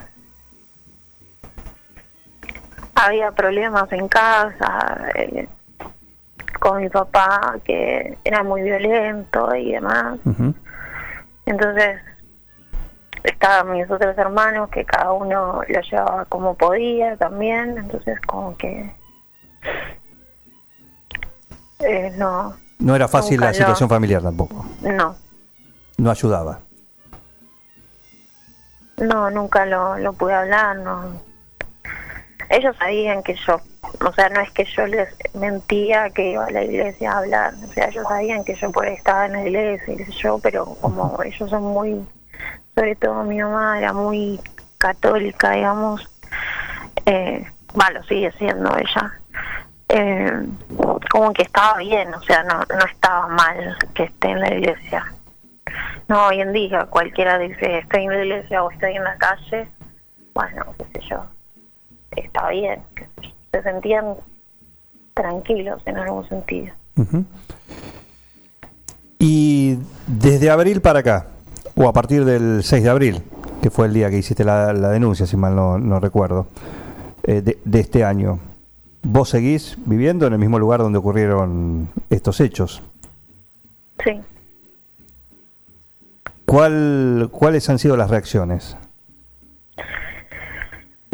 había 2.94 3.30
problemas 3.32 3.90
en 3.92 4.08
casa 4.08 5.12
con 6.60 6.80
mi 6.80 6.88
papá 6.88 7.56
que 7.64 8.16
era 8.24 8.42
muy 8.42 8.62
violento 8.62 9.54
y 9.54 9.72
demás. 9.72 10.18
Entonces, 11.46 12.00
estaban 13.22 13.72
mis 13.72 13.90
otros 13.90 14.16
hermanos 14.16 14.70
que 14.70 14.84
cada 14.84 15.12
uno 15.12 15.62
lo 15.66 15.80
llevaba 15.80 16.24
como 16.26 16.54
podía 16.54 17.16
también, 17.16 17.76
entonces 17.78 18.20
como 18.22 18.56
que 18.56 18.94
eh, 21.80 22.12
no. 22.16 22.56
No 22.78 22.96
era 22.96 23.08
fácil 23.08 23.40
la 23.40 23.52
situación 23.52 23.88
familiar 23.88 24.22
tampoco. 24.22 24.64
No. 24.82 25.16
No 25.98 26.10
ayudaba. 26.10 26.60
No, 28.98 29.30
nunca 29.30 29.66
lo, 29.66 29.98
lo 29.98 30.12
pude 30.12 30.34
hablar, 30.34 30.76
no. 30.76 31.33
Ellos 32.50 32.76
sabían 32.78 33.22
que 33.22 33.34
yo 33.34 33.60
o 34.00 34.12
sea, 34.12 34.28
no 34.28 34.40
es 34.40 34.50
que 34.52 34.64
yo 34.64 34.86
les 34.86 35.08
mentía 35.34 36.10
que 36.10 36.32
iba 36.32 36.46
a 36.46 36.50
la 36.50 36.64
iglesia 36.64 37.12
a 37.12 37.18
hablar, 37.18 37.54
o 37.54 37.66
sea, 37.68 37.88
ellos 37.88 38.04
sabían 38.08 38.44
que 38.44 38.54
yo 38.54 38.70
por 38.72 38.86
ahí 38.86 38.94
estaba 38.94 39.26
en 39.26 39.32
la 39.32 39.42
iglesia, 39.42 39.96
qué 39.96 40.12
yo, 40.12 40.38
pero 40.42 40.64
como 40.80 41.22
ellos 41.22 41.50
son 41.50 41.62
muy, 41.62 42.04
sobre 42.74 42.96
todo 42.96 43.24
mi 43.24 43.40
mamá 43.40 43.78
era 43.78 43.92
muy 43.92 44.40
católica, 44.78 45.52
digamos, 45.52 46.08
eh, 47.06 47.46
bueno, 47.72 48.02
sigue 48.04 48.32
siendo 48.32 48.76
ella, 48.76 49.20
eh, 49.88 50.46
como 51.10 51.32
que 51.32 51.42
estaba 51.42 51.78
bien, 51.78 52.12
o 52.14 52.22
sea, 52.22 52.42
no, 52.42 52.58
no 52.58 52.84
estaba 52.84 53.28
mal 53.28 53.76
que 53.94 54.04
esté 54.04 54.30
en 54.30 54.40
la 54.40 54.54
iglesia. 54.54 55.04
No, 56.08 56.26
hoy 56.26 56.40
en 56.40 56.52
día 56.52 56.86
cualquiera 56.86 57.38
dice 57.38 57.78
estoy 57.78 58.04
en 58.04 58.10
la 58.10 58.24
iglesia 58.24 58.62
o 58.62 58.70
estoy 58.70 58.96
en 58.96 59.04
la 59.04 59.16
calle, 59.16 59.68
bueno, 60.34 60.74
qué 60.78 61.00
sé 61.00 61.08
yo, 61.08 61.24
está 62.16 62.48
bien, 62.50 62.80
se 63.52 63.62
sentían 63.62 64.16
tranquilos 65.14 65.82
en 65.86 65.96
algún 65.96 66.28
sentido. 66.28 66.72
Y 69.18 69.78
desde 70.06 70.50
abril 70.50 70.80
para 70.80 71.00
acá, 71.00 71.26
o 71.76 71.88
a 71.88 71.92
partir 71.92 72.24
del 72.24 72.62
6 72.62 72.82
de 72.82 72.90
abril, 72.90 73.22
que 73.62 73.70
fue 73.70 73.86
el 73.86 73.94
día 73.94 74.10
que 74.10 74.18
hiciste 74.18 74.44
la, 74.44 74.72
la 74.72 74.90
denuncia, 74.90 75.26
si 75.26 75.36
mal 75.36 75.54
no, 75.54 75.78
no 75.78 76.00
recuerdo, 76.00 76.46
eh, 77.22 77.40
de, 77.40 77.58
de 77.64 77.80
este 77.80 78.04
año, 78.04 78.38
¿vos 79.02 79.30
seguís 79.30 79.78
viviendo 79.86 80.26
en 80.26 80.34
el 80.34 80.38
mismo 80.38 80.58
lugar 80.58 80.80
donde 80.80 80.98
ocurrieron 80.98 81.88
estos 82.10 82.40
hechos? 82.40 82.82
Sí. 84.04 84.20
¿Cuál, 86.44 87.28
¿Cuáles 87.32 87.68
han 87.70 87.78
sido 87.78 87.96
las 87.96 88.10
reacciones? 88.10 88.76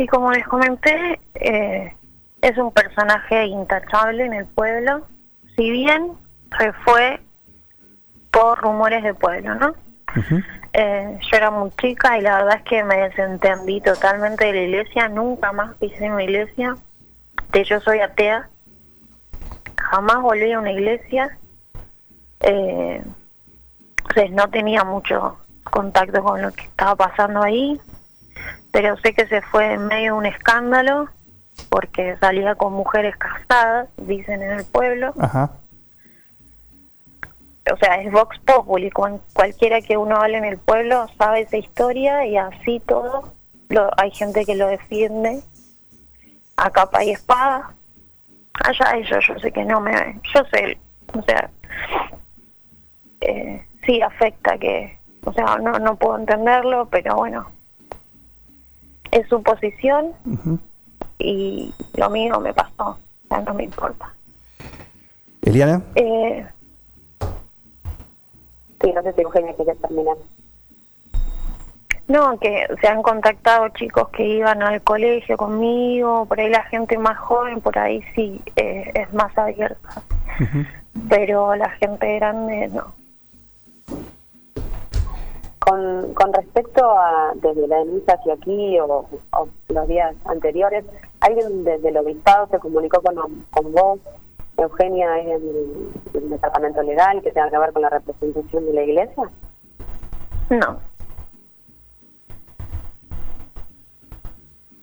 Y 0.00 0.06
como 0.06 0.32
les 0.32 0.46
comenté, 0.46 1.20
eh, 1.34 1.94
es 2.40 2.56
un 2.56 2.72
personaje 2.72 3.44
intachable 3.44 4.24
en 4.24 4.32
el 4.32 4.46
pueblo, 4.46 5.06
si 5.54 5.70
bien 5.70 6.12
se 6.58 6.72
fue 6.72 7.20
por 8.30 8.58
rumores 8.62 9.02
de 9.02 9.12
pueblo, 9.12 9.56
¿no? 9.56 9.74
Eh, 10.72 11.18
yo 11.20 11.36
era 11.36 11.50
muy 11.50 11.68
chica 11.72 12.16
y 12.16 12.22
la 12.22 12.36
verdad 12.36 12.58
es 12.58 12.62
que 12.62 12.82
me 12.84 12.96
desentendí 12.96 13.80
totalmente 13.80 14.46
de 14.46 14.52
la 14.52 14.60
iglesia, 14.62 15.08
nunca 15.08 15.52
más 15.52 15.74
pisé 15.74 16.06
en 16.06 16.12
una 16.12 16.22
iglesia, 16.22 16.76
de 17.50 17.64
yo 17.64 17.80
soy 17.80 17.98
atea, 17.98 18.48
jamás 19.76 20.22
volví 20.22 20.50
a 20.52 20.60
una 20.60 20.70
iglesia, 20.72 21.36
eh, 22.40 23.02
entonces 23.98 24.30
no 24.30 24.48
tenía 24.48 24.82
mucho 24.82 25.40
contacto 25.64 26.22
con 26.22 26.40
lo 26.40 26.52
que 26.52 26.62
estaba 26.62 26.94
pasando 26.94 27.42
ahí, 27.42 27.78
pero 28.70 28.96
sé 28.98 29.14
que 29.14 29.26
se 29.26 29.42
fue 29.42 29.72
en 29.74 29.86
medio 29.86 30.12
de 30.12 30.18
un 30.18 30.26
escándalo 30.26 31.08
porque 31.68 32.16
salía 32.18 32.54
con 32.54 32.72
mujeres 32.72 33.16
casadas, 33.16 33.88
dicen 33.96 34.42
en 34.42 34.52
el 34.52 34.64
pueblo, 34.64 35.12
Ajá. 35.18 35.50
o 37.72 37.76
sea, 37.76 37.96
es 37.96 38.10
Vox 38.10 38.38
Populi, 38.40 38.90
cualquiera 38.90 39.80
que 39.80 39.96
uno 39.96 40.16
hable 40.16 40.38
en 40.38 40.44
el 40.44 40.58
pueblo 40.58 41.06
sabe 41.18 41.40
esa 41.40 41.58
historia 41.58 42.24
y 42.24 42.36
así 42.36 42.80
todo, 42.86 43.32
lo, 43.68 43.90
hay 43.96 44.10
gente 44.10 44.44
que 44.44 44.56
lo 44.56 44.68
defiende 44.68 45.42
a 46.56 46.70
capa 46.70 47.04
y 47.04 47.10
espada, 47.10 47.72
allá 48.64 48.96
ellos, 48.96 49.24
yo 49.26 49.38
sé 49.38 49.52
que 49.52 49.64
no 49.64 49.80
me, 49.80 50.20
yo 50.34 50.42
sé, 50.52 50.78
o 51.12 51.22
sea, 51.22 51.50
eh, 53.20 53.66
sí 53.84 54.00
afecta 54.00 54.58
que, 54.58 54.98
o 55.24 55.32
sea, 55.32 55.56
no, 55.58 55.72
no 55.78 55.96
puedo 55.96 56.18
entenderlo, 56.18 56.86
pero 56.86 57.16
bueno, 57.16 57.50
es 59.10 59.26
su 59.28 59.42
posición 59.42 60.12
y 61.18 61.72
lo 61.94 62.10
mío 62.10 62.40
me 62.40 62.52
pasó, 62.54 62.98
sea, 63.28 63.40
no 63.42 63.54
me 63.54 63.64
importa. 63.64 64.12
Eliana, 65.42 65.82
Eh, 65.94 66.46
Sí, 68.82 68.90
no 68.94 69.02
sé 69.02 69.12
si 69.12 69.20
Eugenia 69.20 69.52
quiere 69.54 69.74
terminar. 69.74 70.16
No, 72.08 72.38
que 72.38 72.66
se 72.80 72.88
han 72.88 73.02
contactado 73.02 73.68
chicos 73.68 74.08
que 74.08 74.26
iban 74.26 74.62
al 74.62 74.80
colegio 74.82 75.36
conmigo, 75.36 76.24
por 76.26 76.40
ahí 76.40 76.48
la 76.48 76.62
gente 76.64 76.98
más 76.98 77.18
joven, 77.18 77.60
por 77.60 77.78
ahí 77.78 78.02
sí 78.14 78.42
eh, 78.56 78.90
es 78.94 79.12
más 79.12 79.36
abierta, 79.36 80.02
pero 81.08 81.54
la 81.54 81.68
gente 81.70 82.16
grande 82.16 82.68
no. 82.68 82.94
Con, 85.70 86.14
con 86.14 86.32
respecto 86.32 86.84
a 86.84 87.30
desde 87.36 87.68
la 87.68 87.78
denuncia 87.78 88.14
hacia 88.14 88.34
aquí 88.34 88.76
o, 88.80 89.06
o 89.30 89.48
los 89.68 89.86
días 89.86 90.16
anteriores, 90.24 90.84
¿alguien 91.20 91.62
desde 91.62 91.90
el 91.90 91.96
obispado 91.98 92.48
se 92.48 92.58
comunicó 92.58 93.00
con, 93.00 93.14
con 93.52 93.72
vos, 93.72 94.00
Eugenia, 94.56 95.12
ahí 95.12 95.30
en 95.30 95.30
el, 95.30 95.92
en 96.14 96.22
el 96.24 96.30
departamento 96.30 96.82
legal 96.82 97.22
que 97.22 97.30
tenga 97.30 97.50
que 97.50 97.58
ver 97.58 97.72
con 97.72 97.82
la 97.82 97.90
representación 97.90 98.66
de 98.66 98.72
la 98.72 98.82
iglesia? 98.82 99.30
No, 100.50 100.80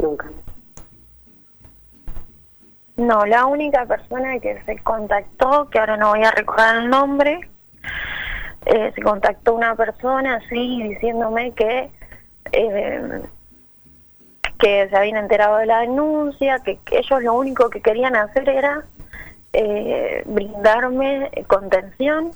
Nunca. 0.01 0.31
no, 2.95 3.25
la 3.25 3.45
única 3.45 3.85
persona 3.85 4.39
que 4.39 4.63
se 4.63 4.81
contactó, 4.83 5.67
que 5.69 5.79
ahora 5.79 5.97
no 5.97 6.11
voy 6.11 6.23
a 6.23 6.31
recordar 6.31 6.77
el 6.77 6.89
nombre, 6.89 7.41
eh, 8.69 8.91
se 8.93 9.01
contactó 9.01 9.53
una 9.53 9.75
persona 9.75 10.35
así 10.35 10.83
diciéndome 10.83 11.51
que 11.53 11.89
eh, 12.51 13.21
que 14.59 14.89
se 14.89 14.97
habían 14.97 15.17
enterado 15.17 15.57
de 15.57 15.67
la 15.67 15.81
denuncia, 15.81 16.59
que, 16.59 16.79
ellos 16.91 17.21
lo 17.21 17.33
único 17.33 17.69
que 17.69 17.81
querían 17.81 18.15
hacer 18.15 18.49
era 18.49 18.83
eh, 19.53 20.23
brindarme 20.25 21.31
contención. 21.47 22.31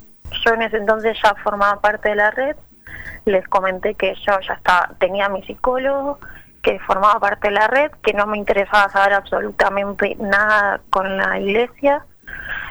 Yo 0.46 0.54
en 0.54 0.62
ese 0.62 0.78
entonces 0.78 1.18
ya 1.22 1.36
formaba 1.44 1.82
parte 1.82 2.10
de 2.10 2.16
la 2.16 2.32
red, 2.32 2.56
les 3.26 3.46
comenté 3.48 3.96
que 3.96 4.16
yo 4.16 4.40
ya 4.48 4.54
estaba, 4.54 4.92
tenía 5.00 5.28
mi 5.28 5.44
psicólogo, 5.44 6.20
que 6.62 6.80
formaba 6.80 7.20
parte 7.20 7.50
de 7.50 7.56
la 7.56 7.68
red, 7.68 7.92
que 8.04 8.14
no 8.14 8.28
me 8.28 8.38
interesaba 8.38 8.88
saber 8.90 9.14
absolutamente 9.14 10.16
nada 10.20 10.80
con 10.92 11.18
la 11.18 11.40
iglesia, 11.40 12.06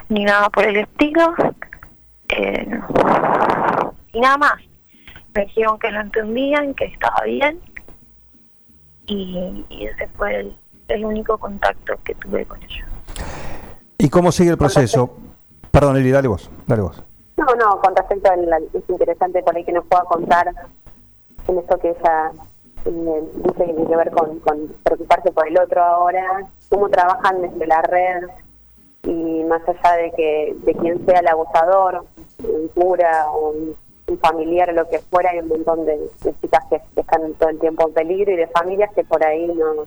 ni 0.09 0.25
nada 0.25 0.49
por 0.49 0.65
el 0.65 0.77
estilo, 0.77 1.35
eh, 2.37 2.81
y 4.13 4.21
nada 4.21 4.37
más. 4.39 4.55
Me 5.35 5.43
dijeron 5.45 5.79
que 5.79 5.91
lo 5.93 6.01
entendían, 6.01 6.75
que 6.75 6.87
estaba 6.87 7.23
bien, 7.25 7.61
y, 9.07 9.65
y 9.69 9.87
ese 9.87 10.09
fue 10.17 10.37
el, 10.41 10.57
el 10.89 11.05
único 11.05 11.39
contacto 11.39 11.95
que 12.05 12.15
tuve 12.17 12.45
con 12.47 12.61
ellos. 12.63 12.87
¿y 13.99 14.09
cómo 14.09 14.33
sigue 14.33 14.51
el 14.51 14.59
proceso? 14.59 15.15
Perdón, 15.71 15.97
Eli, 15.99 16.11
dale 16.11 16.27
vos, 16.29 16.51
dale 16.67 16.83
vos. 16.83 17.03
No, 17.37 17.45
no, 17.55 17.81
con 17.81 17.95
respecto 17.95 18.31
al, 18.31 18.53
al- 18.53 18.69
es 18.75 18.83
interesante 18.89 19.43
por 19.43 19.55
ahí 19.57 19.65
que 19.65 19.73
nos 19.73 19.85
pueda 19.87 20.03
contar 20.05 20.49
en 21.47 21.59
esto 21.59 21.79
que 21.79 21.91
ella 21.91 22.33
dice 22.85 23.57
que 23.57 23.65
tiene 23.73 23.87
que 23.87 23.97
ver 23.97 24.11
con, 24.11 24.39
con 24.41 24.69
preocuparse 24.83 25.31
por 25.33 25.47
el 25.47 25.59
otro 25.61 25.83
ahora, 25.85 26.47
cómo 26.71 26.89
trabajan 26.89 27.43
desde 27.43 27.67
la 27.67 27.83
red 27.83 28.23
y 29.03 29.45
más 29.45 29.63
allá 29.69 29.97
de 29.97 30.11
que 30.13 30.57
de 30.65 30.75
quién 30.75 31.05
sea 31.07 31.21
el 31.21 31.29
abusador, 31.29 32.05
un 32.43 32.69
cura 32.69 33.27
un, 33.31 33.77
familiar 34.21 34.71
o 34.71 34.73
lo 34.73 34.89
que 34.89 34.99
fuera, 34.99 35.31
hay 35.31 35.39
un 35.39 35.47
montón 35.47 35.85
de, 35.85 35.97
chicas 36.41 36.65
que, 36.69 36.81
que 36.95 37.01
están 37.01 37.33
todo 37.35 37.49
el 37.49 37.61
tiempo 37.61 37.87
en 37.87 37.95
peligro 37.95 38.33
y 38.33 38.37
de 38.37 38.49
familias 38.49 38.91
que 38.93 39.05
por 39.05 39.25
ahí 39.25 39.47
no, 39.47 39.87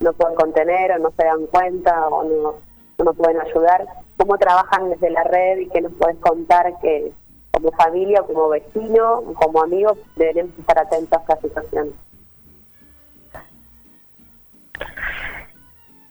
no 0.00 0.12
pueden 0.12 0.36
contener 0.36 0.92
o 0.92 0.98
no 0.98 1.10
se 1.12 1.24
dan 1.24 1.46
cuenta 1.46 2.08
o 2.08 2.22
no, 2.22 2.54
no 2.98 3.04
nos 3.04 3.16
pueden 3.16 3.40
ayudar. 3.40 3.86
¿Cómo 4.18 4.36
trabajan 4.36 4.90
desde 4.90 5.10
la 5.10 5.24
red 5.24 5.58
y 5.60 5.68
qué 5.68 5.80
nos 5.80 5.92
puedes 5.94 6.18
contar 6.18 6.78
que 6.80 7.12
como 7.50 7.70
familia, 7.72 8.22
como 8.22 8.50
vecino, 8.50 9.22
como 9.34 9.62
amigo, 9.62 9.92
deberíamos 10.16 10.58
estar 10.58 10.78
atentos 10.78 11.18
a 11.18 11.22
esta 11.22 11.36
situación? 11.40 11.92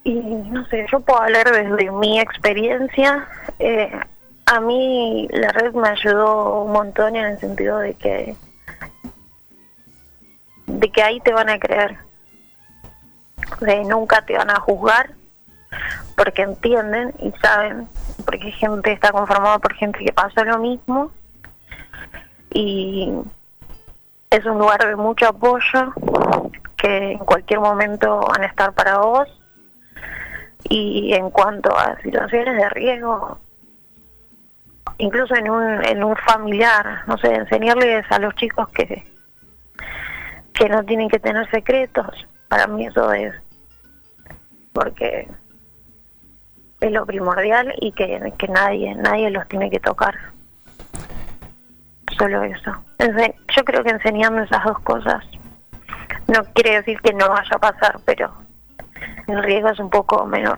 Y 0.03 0.13
no 0.13 0.65
sé, 0.67 0.85
yo 0.91 0.99
puedo 0.99 1.21
hablar 1.21 1.51
desde 1.51 1.91
mi 1.91 2.19
experiencia. 2.19 3.27
Eh, 3.59 3.91
a 4.45 4.59
mí 4.59 5.27
la 5.31 5.49
red 5.49 5.73
me 5.73 5.89
ayudó 5.89 6.63
un 6.63 6.71
montón 6.71 7.15
en 7.15 7.25
el 7.25 7.39
sentido 7.39 7.79
de 7.79 7.93
que 7.93 8.35
de 10.65 10.89
que 10.89 11.03
ahí 11.03 11.19
te 11.19 11.33
van 11.33 11.49
a 11.49 11.59
creer, 11.59 11.97
de 13.59 13.83
nunca 13.83 14.21
te 14.25 14.37
van 14.37 14.49
a 14.49 14.59
juzgar, 14.59 15.11
porque 16.15 16.43
entienden 16.43 17.13
y 17.19 17.31
saben, 17.41 17.87
porque 18.25 18.51
gente 18.51 18.93
está 18.93 19.11
conformada 19.11 19.59
por 19.59 19.73
gente 19.73 19.99
que 19.99 20.13
pasa 20.13 20.43
lo 20.45 20.59
mismo. 20.59 21.11
Y 22.53 23.11
es 24.29 24.45
un 24.45 24.59
lugar 24.59 24.85
de 24.87 24.95
mucho 24.95 25.27
apoyo 25.27 25.93
que 26.77 27.11
en 27.13 27.19
cualquier 27.19 27.59
momento 27.59 28.19
van 28.27 28.43
a 28.43 28.47
estar 28.47 28.73
para 28.73 28.97
vos 28.97 29.40
y 30.69 31.13
en 31.13 31.29
cuanto 31.29 31.75
a 31.77 31.99
situaciones 32.01 32.55
de 32.57 32.69
riesgo 32.69 33.39
incluso 34.97 35.35
en 35.35 35.49
un 35.49 35.85
en 35.85 36.03
un 36.03 36.15
familiar 36.15 37.03
no 37.07 37.17
sé 37.17 37.33
enseñarles 37.33 38.05
a 38.11 38.19
los 38.19 38.35
chicos 38.35 38.67
que 38.69 39.03
que 40.53 40.69
no 40.69 40.83
tienen 40.83 41.09
que 41.09 41.19
tener 41.19 41.49
secretos 41.49 42.27
para 42.47 42.67
mí 42.67 42.85
eso 42.85 43.11
es 43.13 43.33
porque 44.73 45.27
es 46.81 46.91
lo 46.91 47.05
primordial 47.05 47.73
y 47.79 47.91
que, 47.91 48.33
que 48.37 48.47
nadie 48.47 48.95
nadie 48.95 49.29
los 49.29 49.47
tiene 49.47 49.69
que 49.69 49.79
tocar. 49.79 50.15
Solo 52.17 52.43
eso. 52.43 52.71
Yo 53.55 53.63
creo 53.63 53.83
que 53.83 53.91
enseñando 53.91 54.41
esas 54.41 54.63
dos 54.63 54.79
cosas 54.79 55.23
no 56.27 56.43
quiere 56.53 56.77
decir 56.77 56.99
que 57.01 57.13
no 57.13 57.29
vaya 57.29 57.55
a 57.55 57.59
pasar 57.59 57.99
pero 58.05 58.31
el 59.27 59.43
riesgo 59.43 59.69
es 59.69 59.79
un 59.79 59.89
poco 59.89 60.25
menor 60.25 60.55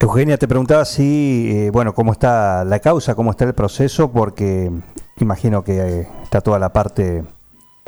Eugenia, 0.00 0.36
te 0.36 0.48
preguntaba 0.48 0.84
si, 0.84 1.50
eh, 1.50 1.70
bueno, 1.70 1.94
cómo 1.94 2.12
está 2.12 2.64
la 2.64 2.80
causa, 2.80 3.14
cómo 3.14 3.30
está 3.30 3.44
el 3.44 3.54
proceso, 3.54 4.12
porque 4.12 4.70
imagino 5.18 5.64
que 5.64 5.78
eh, 5.78 6.08
está 6.22 6.42
toda 6.42 6.58
la 6.58 6.72
parte 6.74 7.24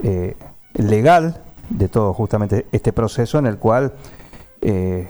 eh, 0.02 0.34
legal 0.74 1.42
de 1.68 1.88
todo 1.88 2.14
justamente 2.14 2.66
este 2.72 2.92
proceso 2.92 3.38
en 3.38 3.46
el 3.46 3.58
cual 3.58 3.92
eh, 4.62 5.08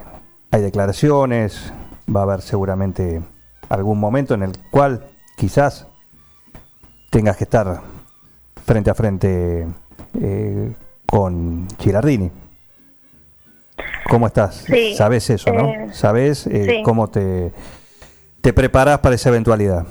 hay 0.50 0.62
declaraciones, 0.62 1.72
va 2.14 2.20
a 2.20 2.22
haber 2.24 2.40
seguramente 2.40 3.22
algún 3.68 3.98
momento 3.98 4.34
en 4.34 4.42
el 4.42 4.52
cual 4.70 5.06
quizás 5.36 5.86
tengas 7.10 7.36
que 7.36 7.44
estar 7.44 7.80
frente 8.64 8.90
a 8.90 8.94
frente 8.94 9.66
eh, 10.20 10.74
con 11.06 11.68
Girardini. 11.78 12.30
¿Cómo 14.08 14.26
estás? 14.26 14.54
Sí, 14.56 14.94
Sabes 14.94 15.28
eso, 15.30 15.52
¿no? 15.52 15.68
eh, 15.68 15.88
Sabes 15.92 16.46
eh, 16.46 16.64
sí. 16.66 16.82
cómo 16.82 17.08
te, 17.08 17.52
te 18.40 18.52
preparas 18.52 18.98
para 19.00 19.14
esa 19.14 19.28
eventualidad. 19.30 19.84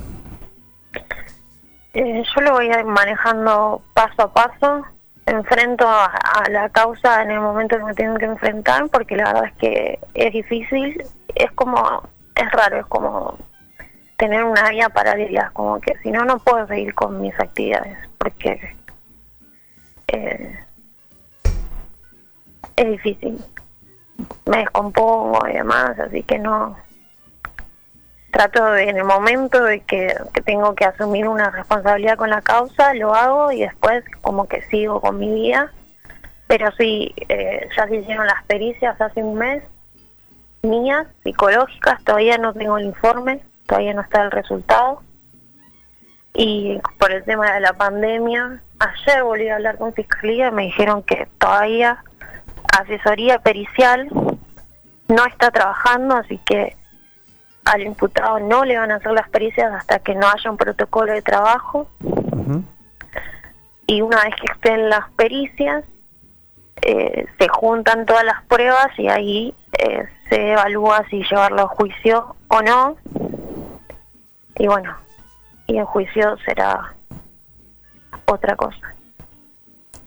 Eh, 1.94 2.24
yo 2.36 2.42
lo 2.42 2.52
voy 2.54 2.70
manejando 2.86 3.82
paso 3.94 4.24
a 4.24 4.34
paso. 4.34 4.84
Enfrento 5.26 5.88
a, 5.88 6.06
a 6.06 6.50
la 6.52 6.70
causa 6.70 7.24
en 7.24 7.32
el 7.32 7.40
momento 7.40 7.78
que 7.78 7.84
me 7.84 7.94
tengo 7.96 8.16
que 8.18 8.26
enfrentar, 8.26 8.88
porque 8.90 9.16
la 9.16 9.26
verdad 9.34 9.46
es 9.46 9.54
que 9.54 10.00
es 10.14 10.34
difícil. 10.34 11.04
Es 11.34 11.52
como, 11.54 12.04
es 12.36 12.52
raro, 12.52 12.80
es 12.80 12.86
como 12.86 13.38
tener 14.18 14.44
una 14.44 14.70
vida 14.70 14.88
paralela, 14.90 15.50
como 15.54 15.80
que 15.82 15.94
si 16.04 16.12
no, 16.12 16.24
no 16.26 16.38
puedo 16.40 16.66
seguir 16.68 16.94
con 16.94 17.20
mis 17.20 17.34
actividades, 17.40 17.98
porque 18.18 18.76
eh, 20.08 20.60
es 22.78 22.92
difícil. 22.92 23.44
Me 24.46 24.58
descompongo 24.60 25.48
y 25.48 25.54
demás, 25.54 26.00
así 26.00 26.24
que 26.24 26.40
no, 26.40 26.76
trato 28.36 28.76
en 28.76 28.98
el 28.98 29.06
momento 29.06 29.64
de 29.64 29.80
que, 29.80 30.14
que 30.34 30.42
tengo 30.42 30.76
que 30.76 30.84
asumir 30.84 31.26
una 31.26 31.52
responsabilidad 31.52 32.18
con 32.18 32.30
la 32.30 32.42
causa, 32.42 32.94
lo 32.94 33.16
hago 33.16 33.54
y 33.54 33.62
después 33.62 34.04
como 34.22 34.50
que 34.50 34.62
sigo 34.64 35.00
con 35.00 35.18
mi 35.18 35.34
vida. 35.34 35.72
Pero 36.48 36.70
sí, 36.78 37.16
eh, 37.30 37.70
ya 37.78 37.88
se 37.88 37.96
hicieron 37.96 38.28
las 38.28 38.44
pericias 38.44 39.00
hace 39.00 39.24
un 39.24 39.36
mes, 39.36 39.64
mías, 40.64 41.08
psicológicas, 41.24 42.04
todavía 42.04 42.38
no 42.38 42.54
tengo 42.54 42.78
el 42.78 42.88
informe, 42.88 43.40
todavía 43.68 43.94
no 43.94 44.02
está 44.02 44.24
el 44.24 44.32
resultado. 44.32 45.02
Y 46.34 46.78
por 47.00 47.14
el 47.14 47.24
tema 47.24 47.54
de 47.54 47.62
la 47.62 47.72
pandemia, 47.72 48.62
ayer 48.80 49.24
volví 49.24 49.48
a 49.48 49.56
hablar 49.56 49.78
con 49.78 49.94
Fiscalía 49.94 50.50
y 50.50 50.52
me 50.52 50.64
dijeron 50.64 51.04
que 51.04 51.30
todavía 51.38 52.04
asesoría 52.78 53.40
pericial 53.40 54.10
no 55.08 55.26
está 55.26 55.52
trabajando, 55.52 56.16
así 56.16 56.40
que 56.46 56.76
al 57.66 57.82
imputado 57.82 58.40
no 58.40 58.64
le 58.64 58.78
van 58.78 58.92
a 58.92 58.96
hacer 58.96 59.12
las 59.12 59.30
pericias 59.30 59.72
hasta 59.74 60.00
que 60.00 60.16
no 60.16 60.28
haya 60.28 60.52
un 60.52 60.58
protocolo 60.58 61.14
de 61.14 61.22
trabajo. 61.22 61.88
Y 63.88 64.02
una 64.02 64.24
vez 64.24 64.36
que 64.36 64.52
estén 64.52 64.90
las 64.90 65.10
pericias 65.12 65.84
eh, 66.82 67.28
se 67.38 67.48
juntan 67.48 68.06
todas 68.06 68.24
las 68.24 68.44
pruebas 68.46 68.88
y 68.98 69.08
ahí 69.08 69.56
eh, 69.78 70.06
se 70.30 70.54
evalúa 70.54 71.06
si 71.10 71.24
llevarlo 71.24 71.64
a 71.64 71.68
juicio 71.68 72.36
o 72.48 72.62
no. 72.62 72.98
Y 74.58 74.68
bueno 74.68 75.06
y 75.68 75.78
el 75.78 75.86
juicio 75.86 76.38
será 76.46 76.94
otra 78.26 78.56
cosa. 78.56 78.94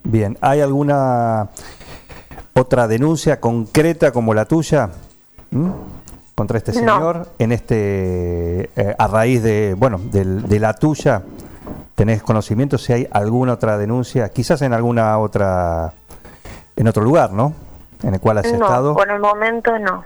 Bien, 0.05 0.39
¿hay 0.41 0.61
alguna 0.61 1.49
otra 2.59 2.89
denuncia 2.89 3.41
concreta 3.41 4.11
como 4.13 4.35
la 4.35 4.45
tuya 4.45 4.91
contra 6.35 6.59
este 6.59 6.73
No. 6.73 6.79
señor 6.79 7.29
en 7.39 7.53
este 7.53 8.71
eh, 8.77 8.95
a 8.99 9.07
raíz 9.07 9.43
de 9.43 9.75
bueno 9.79 9.99
del- 9.99 10.43
de, 10.49 10.61
la 10.61 10.73
tuya. 10.75 11.23
Tenés 11.95 12.23
conocimiento 12.23 12.79
si 12.79 12.93
hay 12.93 13.09
alguna 13.11 13.55
otra 13.55 13.77
denuncia 13.77 14.29
quizás 14.29 14.63
en 14.63 14.73
alguna 14.73 15.19
otra 15.19 15.93
en 16.77 16.87
otro 16.89 17.03
lugar 17.03 17.33
no 17.33 17.53
en 18.03 18.15
el 18.15 18.21
cual 18.21 18.39
has 18.39 18.47
no 18.53 18.53
estado. 18.65 18.95
por 18.95 19.11
el 19.11 19.21
momento 19.21 19.77
no. 19.79 20.05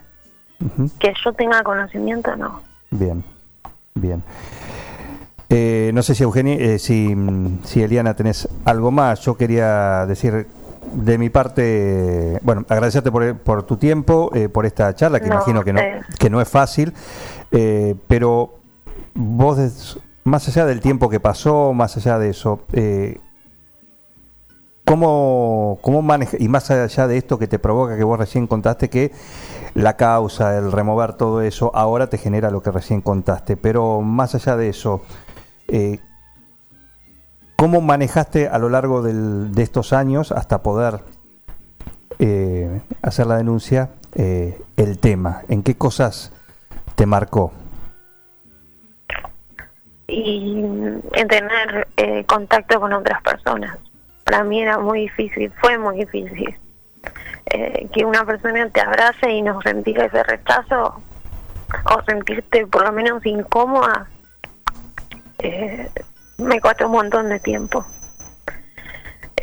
Que 0.98 1.12
yo 1.24 1.32
tenga 1.32 1.62
conocimiento 1.62 2.34
no. 2.36 2.60
Bien, 2.90 3.22
bien. 3.94 4.22
Eh, 5.50 5.90
no 5.92 6.02
sé 6.02 6.14
si 6.14 6.22
Eugenia, 6.22 6.54
eh, 6.54 6.78
si, 6.78 7.14
si 7.64 7.82
Eliana 7.82 8.14
tenés 8.14 8.48
algo 8.64 8.90
más. 8.90 9.20
Yo 9.20 9.36
quería 9.36 10.06
decir 10.06 10.46
de 10.92 11.18
mi 11.18 11.30
parte, 11.30 12.38
bueno, 12.42 12.64
agradecerte 12.68 13.10
por, 13.10 13.36
por 13.38 13.62
tu 13.64 13.76
tiempo, 13.76 14.30
eh, 14.34 14.48
por 14.48 14.66
esta 14.66 14.94
charla, 14.94 15.20
que 15.20 15.28
No, 15.28 15.34
imagino 15.36 15.64
que 15.64 15.72
no, 15.72 15.80
eh. 15.80 16.00
que 16.18 16.30
no 16.30 16.40
es 16.40 16.48
fácil, 16.48 16.92
eh, 17.50 17.94
pero 18.08 18.54
vos, 19.14 19.56
des- 19.58 19.98
más 20.24 20.46
allá 20.48 20.66
del 20.66 20.80
tiempo 20.80 21.08
que 21.08 21.20
pasó, 21.20 21.72
más 21.72 21.96
allá 21.96 22.18
de 22.18 22.30
eso, 22.30 22.60
¿Cómo, 24.84 25.78
cómo 25.80 26.02
maneja, 26.02 26.36
y 26.40 26.48
más 26.48 26.68
allá 26.70 27.06
de 27.06 27.16
esto 27.16 27.38
que 27.38 27.46
te 27.46 27.60
provoca, 27.60 27.96
que 27.96 28.02
vos 28.02 28.18
recién 28.18 28.48
contaste, 28.48 28.90
que 28.90 29.12
la 29.74 29.96
causa, 29.96 30.58
el 30.58 30.72
remover 30.72 31.14
todo 31.14 31.40
eso, 31.40 31.70
ahora 31.74 32.08
te 32.08 32.18
genera 32.18 32.50
lo 32.50 32.62
que 32.62 32.72
recién 32.72 33.00
contaste, 33.00 33.56
pero 33.56 34.00
más 34.00 34.34
allá 34.34 34.56
de 34.56 34.68
eso, 34.68 35.02
eh, 35.68 36.00
¿cómo 37.62 37.80
manejaste 37.80 38.48
a 38.48 38.58
lo 38.58 38.68
largo 38.68 39.02
de 39.02 39.62
estos 39.62 39.92
años 39.92 40.32
hasta 40.32 40.64
poder 40.64 40.98
eh, 42.18 42.80
hacer 43.02 43.28
la 43.28 43.36
denuncia 43.36 43.90
eh, 44.16 44.60
el 44.76 44.98
tema? 44.98 45.42
¿En 45.48 45.62
qué 45.62 45.76
cosas 45.76 46.32
te 46.96 47.06
marcó? 47.06 47.52
y 50.08 50.58
en 50.58 51.28
tener 51.28 51.86
eh, 51.96 52.24
contacto 52.24 52.80
con 52.80 52.92
otras 52.92 53.22
personas. 53.22 53.78
Para 54.24 54.42
mí 54.42 54.60
era 54.60 54.78
muy 54.78 55.02
difícil, 55.02 55.52
fue 55.60 55.78
muy 55.78 55.98
difícil. 55.98 56.58
Eh, 57.46 57.88
que 57.92 58.04
una 58.04 58.24
persona 58.24 58.68
te 58.70 58.80
abrace 58.80 59.30
y 59.30 59.40
no 59.40 59.62
sentir 59.62 60.00
ese 60.00 60.24
rechazo 60.24 61.00
o 61.84 62.02
sentirte 62.06 62.66
por 62.66 62.84
lo 62.84 62.92
menos 62.92 63.24
incómoda, 63.24 64.08
eh, 65.38 65.88
me 66.42 66.60
costó 66.60 66.86
un 66.86 66.92
montón 66.92 67.28
de 67.28 67.40
tiempo. 67.40 67.84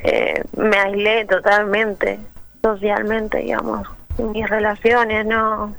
Eh, 0.03 0.43
me 0.55 0.77
aislé 0.77 1.25
totalmente, 1.25 2.19
socialmente, 2.61 3.39
digamos. 3.39 3.87
Mis 4.17 4.49
relaciones 4.49 5.25
no, 5.25 5.75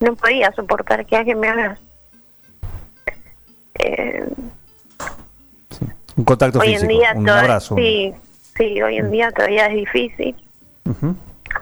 no 0.00 0.14
podía 0.16 0.52
soportar 0.52 1.04
que 1.06 1.16
alguien 1.16 1.40
me 1.40 1.48
haga 1.48 1.78
eh, 3.78 4.26
Un 6.16 6.24
contacto 6.24 6.58
hoy 6.58 6.68
físico, 6.68 6.90
en 6.90 6.98
día 6.98 7.12
un 7.14 7.28
abrazo. 7.28 7.76
sí 7.76 8.14
sí 8.56 8.82
hoy 8.82 8.96
en 8.96 9.10
día 9.10 9.30
todavía 9.30 9.66
es 9.66 9.74
difícil 9.74 10.34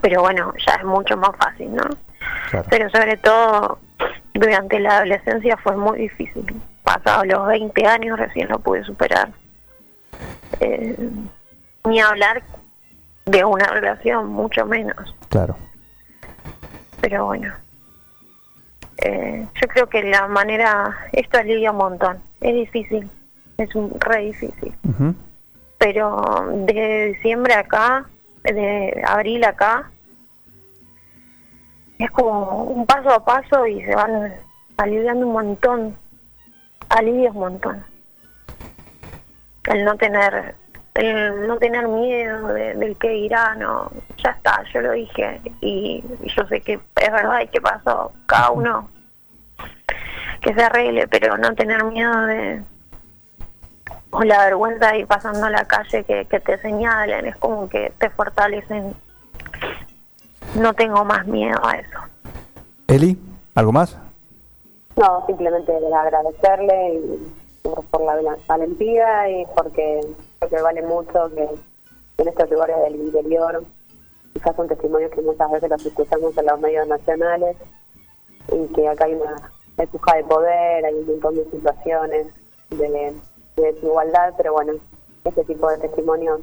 pero 0.00 0.22
bueno 0.22 0.52
ya 0.66 0.74
es 0.76 0.84
mucho 0.84 1.16
más 1.16 1.32
fácil 1.36 1.74
no 1.74 1.82
claro. 2.50 2.66
pero 2.70 2.88
sobre 2.90 3.16
todo 3.18 3.78
durante 4.32 4.80
la 4.80 4.96
adolescencia 4.98 5.56
fue 5.58 5.76
muy 5.76 5.98
difícil 5.98 6.44
pasados 6.86 7.26
los 7.26 7.46
20 7.48 7.86
años 7.86 8.18
recién 8.18 8.48
lo 8.48 8.60
pude 8.60 8.84
superar. 8.84 9.28
Eh, 10.60 10.96
ni 11.84 12.00
hablar 12.00 12.42
de 13.24 13.44
una 13.44 13.66
relación 13.66 14.28
mucho 14.28 14.64
menos. 14.64 15.14
Claro. 15.28 15.56
pero 17.00 17.26
bueno. 17.26 17.52
Eh, 19.02 19.46
yo 19.60 19.68
creo 19.68 19.86
que 19.88 20.02
la 20.04 20.26
manera 20.26 20.96
esto 21.12 21.38
alivia 21.38 21.72
un 21.72 21.78
montón. 21.78 22.18
Es 22.40 22.54
difícil 22.54 23.10
es 23.58 23.74
un 23.74 23.98
re 24.00 24.22
difícil. 24.22 24.74
Pero 25.78 26.22
de 26.66 27.14
diciembre 27.14 27.54
acá, 27.54 28.06
de 28.42 29.02
abril 29.06 29.44
acá, 29.44 29.90
es 31.98 32.10
como 32.10 32.64
un 32.64 32.86
paso 32.86 33.10
a 33.10 33.24
paso 33.24 33.66
y 33.66 33.82
se 33.82 33.94
van 33.94 34.34
aliviando 34.76 35.26
un 35.26 35.32
montón, 35.32 35.96
alivia 36.88 37.30
un 37.30 37.38
montón. 37.38 37.84
El 39.66 39.84
no 39.84 39.96
tener, 39.96 40.54
el 40.94 41.46
no 41.48 41.56
tener 41.58 41.88
miedo 41.88 42.48
de- 42.48 42.74
del 42.74 42.96
que 42.96 43.08
dirá, 43.10 43.54
no, 43.56 43.90
ya 44.22 44.30
está, 44.30 44.62
yo 44.72 44.80
lo 44.80 44.92
dije 44.92 45.40
y, 45.60 46.04
y 46.22 46.28
yo 46.36 46.46
sé 46.46 46.60
que 46.60 46.74
es 46.74 47.12
verdad 47.12 47.40
y 47.42 47.48
que 47.48 47.60
pasó, 47.60 48.12
cada 48.26 48.50
uno 48.50 48.88
que 50.40 50.54
se 50.54 50.62
arregle, 50.62 51.08
pero 51.08 51.36
no 51.36 51.54
tener 51.54 51.82
miedo 51.84 52.26
de, 52.26 52.62
o 54.10 54.22
la 54.22 54.44
vergüenza 54.44 54.92
de 54.92 55.00
ir 55.00 55.06
pasando 55.06 55.46
a 55.46 55.50
la 55.50 55.64
calle 55.64 56.04
que, 56.04 56.26
que 56.26 56.38
te 56.40 56.58
señalen, 56.58 57.26
es 57.26 57.36
como 57.36 57.68
que 57.68 57.92
te 57.98 58.08
fortalecen. 58.10 58.94
No 60.54 60.72
tengo 60.74 61.04
más 61.04 61.26
miedo 61.26 61.58
a 61.66 61.72
eso. 61.76 61.98
Eli, 62.86 63.18
¿algo 63.54 63.72
más? 63.72 63.98
No, 64.96 65.24
simplemente 65.26 65.72
agradecerle 65.94 66.94
y 66.94 67.32
por, 67.62 68.02
la 68.02 68.14
val- 68.16 68.38
valentía 68.46 69.28
y 69.28 69.44
porque 69.54 70.00
creo 70.38 70.50
que 70.50 70.62
vale 70.62 70.82
mucho 70.82 71.30
que 71.34 71.48
en 72.18 72.28
estos 72.28 72.50
lugares 72.50 72.76
del 72.82 72.96
interior, 72.96 73.62
quizás 74.32 74.56
son 74.56 74.68
testimonios 74.68 75.10
que 75.10 75.20
muchas 75.20 75.50
veces 75.50 75.68
los 75.68 75.84
escuchamos 75.84 76.36
en 76.38 76.46
los 76.46 76.60
medios 76.60 76.88
nacionales 76.88 77.56
y 78.52 78.72
que 78.72 78.88
acá 78.88 79.04
hay 79.04 79.14
una 79.14 79.36
empuja 79.76 80.16
de 80.16 80.24
poder, 80.24 80.86
hay 80.86 80.94
un 80.94 81.06
montón 81.06 81.34
de 81.34 81.44
situaciones 81.50 82.28
de, 82.70 82.88
de 83.56 83.62
desigualdad, 83.72 84.32
pero 84.38 84.54
bueno, 84.54 84.74
este 85.24 85.44
tipo 85.44 85.68
de 85.68 85.78
testimonios 85.78 86.40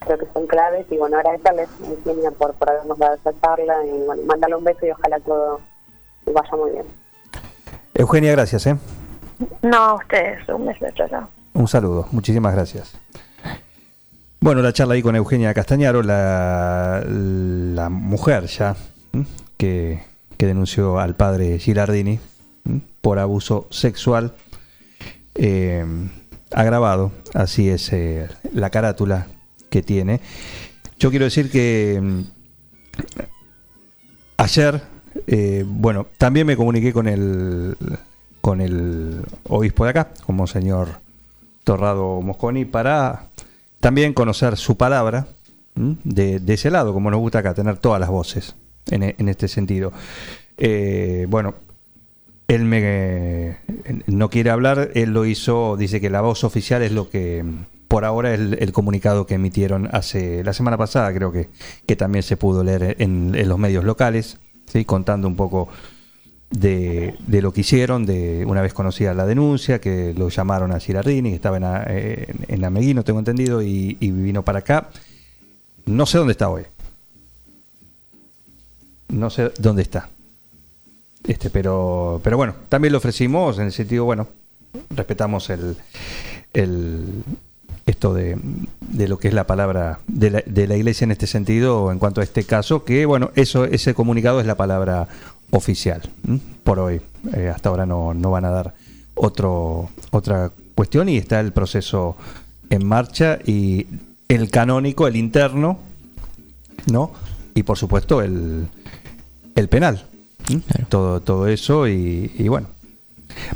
creo 0.00 0.18
que 0.18 0.26
son 0.34 0.46
claves 0.46 0.84
y 0.90 0.98
bueno, 0.98 1.16
agradecerles 1.16 1.68
Virginia 1.78 2.30
por, 2.32 2.52
por 2.54 2.68
habernos 2.70 2.98
dado 2.98 3.14
esta 3.14 3.32
charla 3.40 3.86
y 3.86 4.02
bueno, 4.02 4.22
mandarle 4.24 4.56
un 4.56 4.64
beso 4.64 4.84
y 4.84 4.90
ojalá 4.90 5.18
todo 5.20 5.60
vaya 6.26 6.56
muy 6.56 6.72
bien. 6.72 6.99
Eugenia, 8.00 8.32
gracias, 8.32 8.66
¿eh? 8.66 8.76
No, 9.60 9.76
a 9.76 9.94
ustedes, 9.96 10.48
un 10.48 10.66
beso. 10.66 10.86
Un 11.52 11.68
saludo, 11.68 12.08
muchísimas 12.12 12.54
gracias. 12.54 12.98
Bueno, 14.40 14.62
la 14.62 14.72
charla 14.72 14.94
ahí 14.94 15.02
con 15.02 15.16
Eugenia 15.16 15.52
Castañaro, 15.52 16.02
la, 16.02 17.04
la 17.06 17.90
mujer 17.90 18.46
ya 18.46 18.74
que, 19.58 20.00
que 20.38 20.46
denunció 20.46 20.98
al 20.98 21.14
padre 21.14 21.58
Girardini 21.58 22.18
¿m? 22.64 22.80
por 23.02 23.18
abuso 23.18 23.66
sexual 23.70 24.32
eh, 25.34 25.84
agravado, 26.52 27.12
así 27.34 27.68
es 27.68 27.92
eh, 27.92 28.28
la 28.54 28.70
carátula 28.70 29.26
que 29.68 29.82
tiene. 29.82 30.22
Yo 30.98 31.10
quiero 31.10 31.26
decir 31.26 31.50
que 31.50 32.00
mm, 32.02 32.20
ayer, 34.38 34.80
eh, 35.26 35.64
bueno, 35.66 36.06
también 36.18 36.46
me 36.46 36.56
comuniqué 36.56 36.92
con 36.92 37.08
el, 37.08 37.76
con 38.40 38.60
el 38.60 39.22
obispo 39.48 39.84
de 39.84 39.90
acá, 39.90 40.08
como 40.26 40.46
señor 40.46 40.88
Torrado 41.64 42.20
Mosconi, 42.20 42.64
para 42.64 43.26
también 43.80 44.12
conocer 44.12 44.56
su 44.56 44.76
palabra 44.76 45.28
de, 45.74 46.40
de 46.40 46.54
ese 46.54 46.70
lado, 46.70 46.92
como 46.92 47.10
nos 47.10 47.20
gusta 47.20 47.40
acá, 47.40 47.54
tener 47.54 47.78
todas 47.78 48.00
las 48.00 48.10
voces 48.10 48.54
en, 48.90 49.28
este 49.28 49.48
sentido. 49.48 49.92
Eh, 50.58 51.26
bueno, 51.28 51.54
él 52.48 52.64
me 52.64 53.58
no 54.06 54.28
quiere 54.28 54.50
hablar, 54.50 54.90
él 54.94 55.12
lo 55.12 55.24
hizo, 55.24 55.76
dice 55.76 56.00
que 56.00 56.10
la 56.10 56.20
voz 56.20 56.44
oficial 56.44 56.82
es 56.82 56.92
lo 56.92 57.08
que 57.08 57.44
por 57.88 58.04
ahora 58.04 58.34
es 58.34 58.40
el, 58.40 58.72
comunicado 58.72 59.26
que 59.26 59.34
emitieron 59.34 59.88
hace 59.92 60.44
la 60.44 60.52
semana 60.52 60.76
pasada, 60.76 61.12
creo 61.12 61.32
que, 61.32 61.48
que 61.86 61.96
también 61.96 62.22
se 62.22 62.36
pudo 62.36 62.62
leer 62.62 62.96
en 62.98 63.48
los 63.48 63.58
medios 63.58 63.84
locales, 63.84 64.38
¿sí? 64.70 64.84
contando 64.84 65.28
un 65.28 65.36
poco 65.36 65.68
de, 66.50 67.16
lo 67.26 67.52
que 67.52 67.60
hicieron, 67.60 68.06
de 68.06 68.44
una 68.46 68.62
vez 68.62 68.72
conocida 68.74 69.14
la 69.14 69.26
denuncia, 69.26 69.80
que 69.80 70.14
lo 70.14 70.28
llamaron 70.28 70.72
a 70.72 70.80
Girardini, 70.80 71.30
que 71.30 71.36
estaba 71.36 71.56
en, 71.56 72.64
Ameguino, 72.64 73.04
tengo 73.04 73.18
entendido, 73.18 73.62
y, 73.62 73.94
vino 74.00 74.42
para 74.42 74.60
acá. 74.60 74.90
No 75.86 76.06
sé 76.06 76.18
dónde 76.18 76.32
está 76.32 76.48
hoy. 76.48 76.64
No 79.08 79.30
sé 79.30 79.52
dónde 79.58 79.82
está. 79.82 80.08
Este, 81.26 81.50
pero, 81.50 82.20
pero 82.24 82.36
bueno, 82.36 82.54
también 82.68 82.92
lo 82.92 82.98
ofrecimos 82.98 83.58
en 83.58 83.66
el 83.66 83.72
sentido, 83.72 84.04
bueno, 84.04 84.28
respetamos 84.90 85.50
el 85.50 85.76
esto 87.86 88.14
de, 88.14 88.38
de 88.90 89.08
lo 89.08 89.18
que 89.18 89.28
es 89.28 89.34
la 89.34 89.46
palabra 89.46 90.00
de 90.06 90.30
la, 90.30 90.42
de 90.44 90.66
la 90.66 90.76
iglesia 90.76 91.04
en 91.04 91.12
este 91.12 91.26
sentido, 91.26 91.90
en 91.92 91.98
cuanto 91.98 92.20
a 92.20 92.24
este 92.24 92.44
caso, 92.44 92.84
que 92.84 93.06
bueno, 93.06 93.30
eso, 93.34 93.64
ese 93.64 93.94
comunicado 93.94 94.40
es 94.40 94.46
la 94.46 94.56
palabra 94.56 95.08
oficial. 95.50 96.10
¿m? 96.26 96.40
Por 96.64 96.78
hoy, 96.78 97.00
eh, 97.34 97.50
hasta 97.54 97.68
ahora 97.68 97.86
no, 97.86 98.14
no 98.14 98.30
van 98.30 98.44
a 98.44 98.50
dar 98.50 98.74
otro, 99.14 99.90
otra 100.10 100.50
cuestión 100.74 101.08
y 101.08 101.16
está 101.16 101.40
el 101.40 101.52
proceso 101.52 102.16
en 102.68 102.86
marcha 102.86 103.38
y 103.44 103.86
el 104.28 104.50
canónico, 104.50 105.06
el 105.06 105.16
interno, 105.16 105.78
¿no? 106.90 107.12
Y 107.54 107.62
por 107.62 107.78
supuesto 107.78 108.22
el, 108.22 108.68
el 109.54 109.68
penal. 109.68 110.04
Todo, 110.88 111.20
todo 111.20 111.46
eso 111.46 111.86
y, 111.86 112.32
y 112.36 112.48
bueno. 112.48 112.66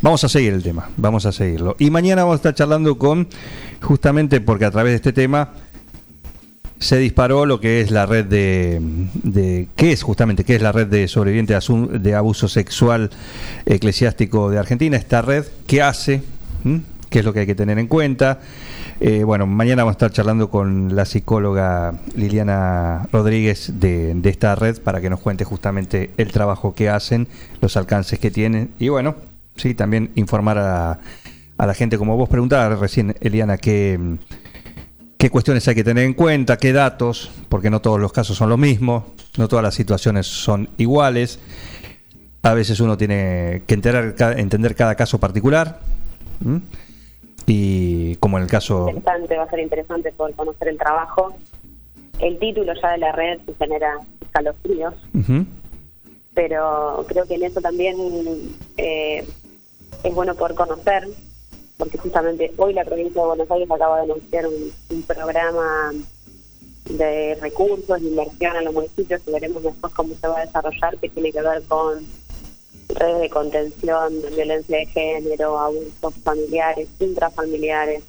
Vamos 0.00 0.24
a 0.24 0.28
seguir 0.28 0.52
el 0.52 0.62
tema, 0.62 0.90
vamos 0.96 1.26
a 1.26 1.32
seguirlo. 1.32 1.76
Y 1.78 1.90
mañana 1.90 2.22
vamos 2.22 2.34
a 2.34 2.36
estar 2.36 2.54
charlando 2.54 2.98
con, 2.98 3.28
justamente 3.80 4.40
porque 4.40 4.64
a 4.64 4.70
través 4.70 4.92
de 4.92 4.96
este 4.96 5.12
tema 5.12 5.50
se 6.78 6.98
disparó 6.98 7.46
lo 7.46 7.60
que 7.60 7.80
es 7.80 7.90
la 7.90 8.04
red 8.04 8.26
de, 8.26 8.78
de 9.22 9.68
¿qué 9.76 9.92
es 9.92 10.02
justamente? 10.02 10.44
¿Qué 10.44 10.56
es 10.56 10.62
la 10.62 10.72
red 10.72 10.86
de 10.86 11.08
sobrevivientes 11.08 11.66
de 11.92 12.14
abuso 12.14 12.48
sexual 12.48 13.10
eclesiástico 13.64 14.50
de 14.50 14.58
Argentina? 14.58 14.96
Esta 14.96 15.22
red, 15.22 15.44
¿qué 15.66 15.82
hace? 15.82 16.22
¿Qué 17.08 17.20
es 17.20 17.24
lo 17.24 17.32
que 17.32 17.40
hay 17.40 17.46
que 17.46 17.54
tener 17.54 17.78
en 17.78 17.86
cuenta? 17.86 18.40
Eh, 19.00 19.24
bueno, 19.24 19.46
mañana 19.46 19.82
vamos 19.82 19.92
a 19.92 19.96
estar 19.96 20.10
charlando 20.10 20.50
con 20.50 20.94
la 20.94 21.04
psicóloga 21.04 21.94
Liliana 22.16 23.08
Rodríguez 23.12 23.72
de, 23.80 24.14
de 24.14 24.30
esta 24.30 24.54
red 24.54 24.80
para 24.80 25.00
que 25.00 25.10
nos 25.10 25.20
cuente 25.20 25.44
justamente 25.44 26.10
el 26.16 26.32
trabajo 26.32 26.74
que 26.74 26.88
hacen, 26.88 27.28
los 27.60 27.76
alcances 27.76 28.18
que 28.18 28.30
tienen 28.30 28.70
y 28.78 28.88
bueno, 28.88 29.16
sí, 29.56 29.74
también 29.74 30.10
informar 30.14 30.58
a, 30.58 31.00
a 31.56 31.66
la 31.66 31.74
gente, 31.74 31.98
como 31.98 32.16
vos 32.16 32.28
preguntabas 32.28 32.78
recién, 32.78 33.14
Eliana, 33.20 33.56
qué, 33.58 33.98
qué 35.16 35.30
cuestiones 35.30 35.66
hay 35.68 35.74
que 35.74 35.84
tener 35.84 36.04
en 36.04 36.14
cuenta, 36.14 36.56
qué 36.56 36.72
datos, 36.72 37.30
porque 37.48 37.70
no 37.70 37.80
todos 37.80 38.00
los 38.00 38.12
casos 38.12 38.36
son 38.36 38.48
los 38.48 38.58
mismos, 38.58 39.04
no 39.38 39.48
todas 39.48 39.62
las 39.62 39.74
situaciones 39.74 40.26
son 40.26 40.68
iguales. 40.78 41.38
A 42.42 42.52
veces 42.52 42.78
uno 42.80 42.96
tiene 42.96 43.62
que 43.66 43.74
enterar, 43.74 44.14
entender 44.36 44.74
cada 44.74 44.94
caso 44.96 45.18
particular. 45.18 45.80
Y 47.46 48.16
como 48.16 48.36
en 48.36 48.44
el 48.44 48.50
caso... 48.50 48.88
interesante, 48.88 49.36
va 49.36 49.44
a 49.44 49.50
ser 49.50 49.60
interesante 49.60 50.12
poder 50.12 50.34
conocer 50.34 50.68
el 50.68 50.76
trabajo. 50.76 51.34
El 52.18 52.38
título 52.38 52.72
ya 52.80 52.92
de 52.92 52.98
la 52.98 53.12
red 53.12 53.40
genera 53.58 53.98
escalofríos, 54.20 54.94
Ujú, 55.14 55.46
pero 56.34 57.04
creo 57.08 57.26
que 57.26 57.34
en 57.34 57.44
eso 57.44 57.60
también 57.60 57.96
eh, 58.76 59.26
es 60.04 60.14
bueno 60.14 60.34
poder 60.34 60.54
conocer, 60.54 61.08
porque 61.78 61.98
justamente 61.98 62.52
hoy 62.58 62.74
la 62.74 62.84
provincia 62.84 63.22
de 63.22 63.26
Buenos 63.26 63.50
Aires 63.50 63.70
acaba 63.70 63.96
de 63.96 64.12
anunciar 64.12 64.46
un, 64.46 65.02
programa 65.02 65.92
de 66.90 67.34
recursos, 67.40 68.00
de 68.00 68.08
inversión 68.08 68.56
a 68.56 68.62
los 68.62 68.74
municipios, 68.74 69.22
y 69.26 69.32
veremos 69.32 69.62
después 69.62 69.92
cómo 69.94 70.14
se 70.14 70.28
va 70.28 70.38
a 70.38 70.46
desarrollar, 70.46 70.98
que 70.98 71.08
tiene 71.08 71.32
que 71.32 71.40
ver 71.40 71.62
con 71.64 72.06
redes 72.90 73.20
de 73.22 73.30
contención 73.30 74.20
de 74.20 74.30
violencia 74.30 74.76
de 74.76 74.86
género, 74.86 75.58
abusos 75.58 76.14
familiares, 76.22 76.86
intrafamiliares, 77.00 78.02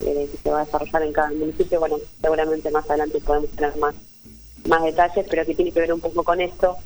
eh, 0.00 0.28
que 0.30 0.38
se 0.38 0.50
va 0.50 0.60
a 0.60 0.64
desarrollar 0.64 1.02
en 1.02 1.12
cada 1.12 1.30
municipio. 1.32 1.80
Bueno, 1.80 1.98
seguramente 2.22 2.70
más 2.70 2.88
adelante 2.88 3.20
podemos 3.20 3.50
tener 3.50 3.76
más, 3.76 3.96
más 4.68 4.84
detalles, 4.84 5.26
pero 5.28 5.44
que 5.44 5.54
tiene 5.54 5.72
que 5.72 5.80
ver 5.80 5.92
un 5.92 6.00
poco 6.00 6.22
con 6.22 6.40
esto, 6.40 6.76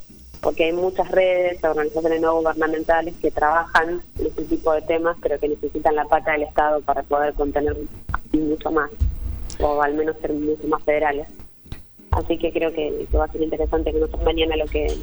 porque 0.40 0.64
hay 0.64 0.72
muchas 0.72 1.11
redes, 1.11 1.62
organizaciones 1.64 2.20
no 2.20 2.37
gubernamentales 2.37 3.14
que 3.16 3.31
trabajan 3.31 4.01
en 4.18 4.27
este 4.27 4.44
tipo 4.44 4.72
de 4.72 4.83
temas, 4.83 5.16
pero 5.20 5.38
que 5.38 5.48
necesitan 5.48 5.96
la 5.96 6.05
pata 6.05 6.33
del 6.33 6.42
Estado 6.42 6.81
para 6.83 7.03
poder 7.03 7.35
contener 7.35 7.77
mucho 8.33 8.70
más, 8.70 8.90
o 9.61 9.83
al 9.83 9.94
menos 9.94 10.16
ser 10.20 10.33
mucho 10.33 10.66
más 10.68 10.83
federales. 10.85 11.29
Así 12.11 12.38
que 12.38 12.53
creo 12.53 12.72
que, 12.72 13.07
que 13.11 13.16
va 13.16 13.24
a 13.24 13.33
ser 13.33 13.42
interesante 13.42 13.92
que 13.92 13.98
nosotros 13.98 14.24
mañana 14.24 14.57
lo 14.57 14.66
que 14.66 14.96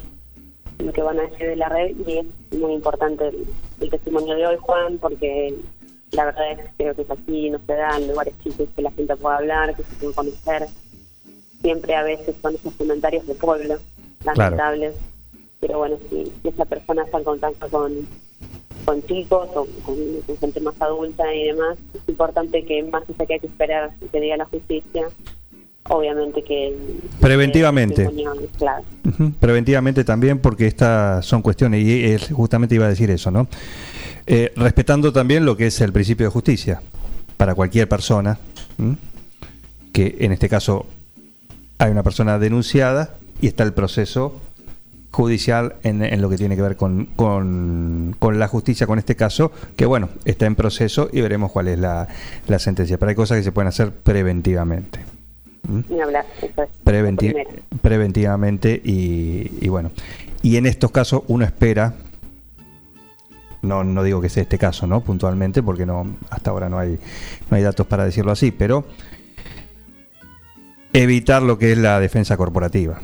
lo 0.79 0.91
que 0.91 1.01
van 1.01 1.17
a 1.17 1.23
decir 1.23 1.47
de 1.47 1.55
la 1.55 1.69
red 1.69 1.95
y 2.05 2.17
es 2.17 2.59
muy 2.59 2.73
importante 2.73 3.29
el, 3.29 3.45
el 3.79 3.89
testimonio 3.89 4.35
de 4.35 4.45
hoy, 4.45 4.57
Juan, 4.59 4.97
porque 4.97 5.55
la 6.11 6.25
verdad 6.25 6.51
es 6.51 6.57
que 6.59 6.71
creo 6.77 6.95
que 6.95 7.01
es 7.03 7.11
así, 7.11 7.49
no 7.49 7.59
se 7.65 7.73
da 7.73 7.97
en 7.97 8.07
lugares 8.07 8.33
chicos 8.43 8.67
que 8.75 8.81
la 8.81 8.91
gente 8.91 9.15
pueda 9.15 9.37
hablar, 9.37 9.75
que 9.75 9.83
se 9.83 9.95
pueda 9.95 10.13
conocer. 10.13 10.67
Siempre 11.61 11.95
a 11.95 12.03
veces 12.03 12.35
son 12.41 12.55
esos 12.55 12.73
comentarios 12.73 13.25
de 13.25 13.35
pueblo, 13.35 13.75
lamentables. 14.23 14.95
Pero 15.65 15.79
bueno, 15.79 15.97
si, 16.09 16.31
si 16.41 16.47
esa 16.49 16.65
persona 16.65 17.03
está 17.03 17.17
en 17.17 17.23
contacto 17.23 17.67
con, 17.69 17.91
con 18.85 19.03
chicos 19.07 19.49
o 19.55 19.65
con, 19.83 19.95
con 20.27 20.37
gente 20.37 20.61
más 20.61 20.79
adulta 20.79 21.33
y 21.33 21.45
demás, 21.45 21.75
es 21.93 22.01
importante 22.07 22.63
que 22.63 22.83
más 22.83 23.01
allá 23.09 23.25
que 23.25 23.33
hay 23.33 23.39
que 23.39 23.47
esperar 23.47 23.91
que 24.11 24.21
diga 24.21 24.37
la 24.37 24.45
justicia, 24.45 25.07
obviamente 25.89 26.43
que... 26.43 26.77
Preventivamente. 27.19 28.07
que 28.07 29.09
ujú, 29.09 29.31
Preventivamente 29.39 30.03
también 30.03 30.37
porque 30.37 30.67
estas 30.67 31.25
son 31.25 31.41
cuestiones, 31.41 31.83
y 31.83 32.05
él 32.11 32.21
justamente 32.31 32.75
iba 32.75 32.85
a 32.85 32.89
decir 32.89 33.09
eso, 33.09 33.31
¿no? 33.31 33.47
Eh, 34.27 34.53
respetando 34.55 35.11
también 35.11 35.45
lo 35.45 35.57
que 35.57 35.67
es 35.67 35.81
el 35.81 35.91
principio 35.91 36.27
de 36.27 36.31
justicia 36.31 36.81
para 37.37 37.55
cualquier 37.55 37.89
persona, 37.89 38.37
¿m? 38.77 38.97
que 39.91 40.17
en 40.19 40.31
este 40.31 40.47
caso 40.47 40.85
hay 41.79 41.91
una 41.91 42.03
persona 42.03 42.37
denunciada 42.37 43.15
y 43.41 43.47
está 43.47 43.63
el 43.63 43.73
proceso 43.73 44.41
judicial 45.15 45.75
en, 45.83 46.03
en 46.03 46.21
lo 46.21 46.29
que 46.29 46.37
tiene 46.37 46.55
que 46.55 46.61
ver 46.61 46.75
con, 46.75 47.05
con, 47.15 48.15
con 48.19 48.37
la 48.37 48.47
justicia, 48.47 48.85
con 48.85 48.99
este 48.99 49.15
caso, 49.15 49.51
que 49.75 49.85
bueno, 49.85 50.09
está 50.25 50.45
en 50.45 50.55
proceso 50.55 51.09
y 51.11 51.21
veremos 51.21 51.51
cuál 51.51 51.69
es 51.69 51.79
la, 51.79 52.07
la 52.47 52.59
sentencia. 52.59 52.97
Pero 52.97 53.09
hay 53.09 53.15
cosas 53.15 53.37
que 53.37 53.43
se 53.43 53.51
pueden 53.51 53.69
hacer 53.69 53.91
preventivamente. 53.91 54.99
¿m? 55.67 55.83
Ni 55.89 56.01
hablar, 56.01 56.25
eso 56.41 56.63
es. 56.63 56.69
Preventi- 56.83 57.27
lo 57.29 57.33
primero. 57.33 57.49
preventivamente 57.81 58.81
y, 58.83 59.51
y 59.61 59.69
bueno. 59.69 59.91
y 60.43 60.57
en 60.57 60.65
estos 60.65 60.91
casos 60.91 61.23
uno 61.27 61.45
espera, 61.45 61.93
no, 63.61 63.83
no 63.83 64.03
digo 64.03 64.21
que 64.21 64.29
sea 64.29 64.43
este 64.43 64.57
caso, 64.59 64.85
¿no? 64.85 65.01
Puntualmente, 65.01 65.63
porque 65.63 65.85
no, 65.85 66.05
hasta 66.29 66.51
ahora 66.51 66.69
no 66.69 66.77
hay, 66.77 66.99
no 67.49 67.57
hay 67.57 67.63
datos 67.63 67.87
para 67.87 68.05
decirlo 68.05 68.31
así, 68.31 68.51
pero 68.51 68.85
evitar 70.93 71.41
lo 71.41 71.57
que 71.57 71.71
es 71.71 71.77
la 71.77 71.99
defensa 71.99 72.37
corporativa. 72.37 72.99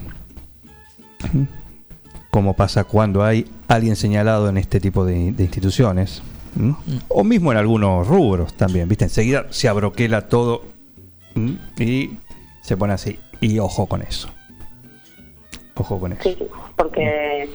Como 2.31 2.55
pasa 2.55 2.85
cuando 2.85 3.23
hay 3.23 3.45
alguien 3.67 3.95
señalado 3.95 4.49
en 4.49 4.57
este 4.57 4.79
tipo 4.79 5.05
de, 5.05 5.31
de 5.31 5.43
instituciones, 5.43 6.23
¿m? 6.57 6.75
o 7.09 7.23
mismo 7.23 7.51
en 7.51 7.57
algunos 7.57 8.07
rubros 8.07 8.53
también, 8.53 8.87
¿viste? 8.87 9.05
Enseguida 9.05 9.45
se 9.49 9.67
abroquela 9.67 10.27
todo 10.27 10.63
¿m? 11.35 11.57
y 11.77 12.17
se 12.61 12.77
pone 12.77 12.93
así. 12.93 13.19
Y 13.39 13.59
ojo 13.59 13.85
con 13.85 14.01
eso. 14.01 14.29
Ojo 15.75 15.99
con 15.99 16.13
eso. 16.13 16.23
Sí, 16.23 16.37
porque 16.75 17.49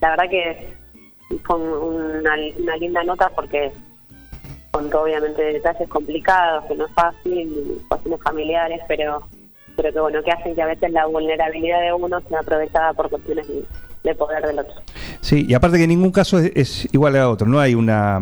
la 0.00 0.10
verdad 0.10 0.24
que 0.30 0.74
con 1.44 1.60
una, 1.60 2.34
una 2.58 2.76
linda 2.76 3.02
nota 3.04 3.30
porque 3.34 3.72
con 4.70 4.90
todo, 4.90 5.04
obviamente 5.04 5.42
detalles 5.42 5.88
complicados, 5.88 6.64
que 6.66 6.74
no 6.74 6.86
es 6.86 6.92
fácil, 6.92 7.82
cuestiones 7.88 8.20
familiares, 8.22 8.80
pero 8.86 9.22
pero 9.76 9.92
que 9.92 10.00
bueno, 10.00 10.22
que 10.22 10.30
hacen 10.32 10.54
que 10.54 10.62
a 10.62 10.66
veces 10.66 10.90
la 10.90 11.06
vulnerabilidad 11.06 11.82
de 11.82 11.92
uno 11.92 12.20
sea 12.28 12.40
aprovechada 12.40 12.94
por 12.94 13.10
cuestiones 13.10 13.46
de, 14.06 14.10
de 14.12 14.14
poder 14.16 14.44
del 14.46 14.58
otro. 14.58 14.74
Sí, 15.20 15.44
y 15.48 15.54
aparte 15.54 15.78
que 15.78 15.86
ningún 15.86 16.10
caso 16.12 16.38
es, 16.38 16.52
es 16.54 16.88
igual 16.92 17.16
a 17.16 17.28
otro, 17.28 17.46
no 17.46 17.58
hay 17.60 17.74
una, 17.74 18.20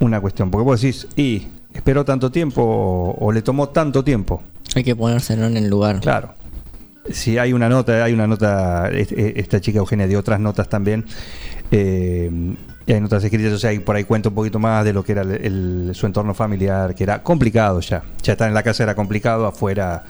una 0.00 0.20
cuestión, 0.20 0.50
porque 0.50 0.64
vos 0.64 0.80
decís, 0.80 1.06
y 1.16 1.48
esperó 1.74 2.04
tanto 2.04 2.30
tiempo 2.30 2.62
o, 2.62 3.16
o 3.26 3.32
le 3.32 3.42
tomó 3.42 3.68
tanto 3.68 4.02
tiempo. 4.04 4.42
Hay 4.74 4.84
que 4.84 4.96
ponérselo 4.96 5.46
en 5.46 5.56
el 5.56 5.68
lugar. 5.68 6.00
Claro. 6.00 6.34
Si 7.10 7.36
hay 7.36 7.52
una 7.52 7.68
nota, 7.68 8.04
hay 8.04 8.12
una 8.12 8.26
nota, 8.26 8.88
es- 8.90 9.10
es- 9.12 9.36
esta 9.36 9.60
chica 9.60 9.78
Eugenia 9.78 10.06
dio 10.06 10.18
otras 10.20 10.38
notas 10.38 10.68
también, 10.68 11.04
eh, 11.70 12.30
y 12.86 12.92
hay 12.92 13.00
notas 13.00 13.22
escritas, 13.24 13.52
o 13.52 13.58
sea, 13.58 13.72
y 13.72 13.78
por 13.80 13.96
ahí 13.96 14.04
cuenta 14.04 14.28
un 14.28 14.34
poquito 14.34 14.58
más 14.58 14.84
de 14.84 14.92
lo 14.92 15.04
que 15.04 15.12
era 15.12 15.22
el, 15.22 15.30
el- 15.32 15.90
su 15.94 16.06
entorno 16.06 16.32
familiar, 16.34 16.94
que 16.94 17.04
era 17.04 17.22
complicado 17.22 17.80
ya. 17.80 18.02
Ya 18.22 18.32
estar 18.32 18.48
en 18.48 18.54
la 18.54 18.62
casa 18.62 18.82
era 18.84 18.94
complicado, 18.94 19.46
afuera, 19.46 20.04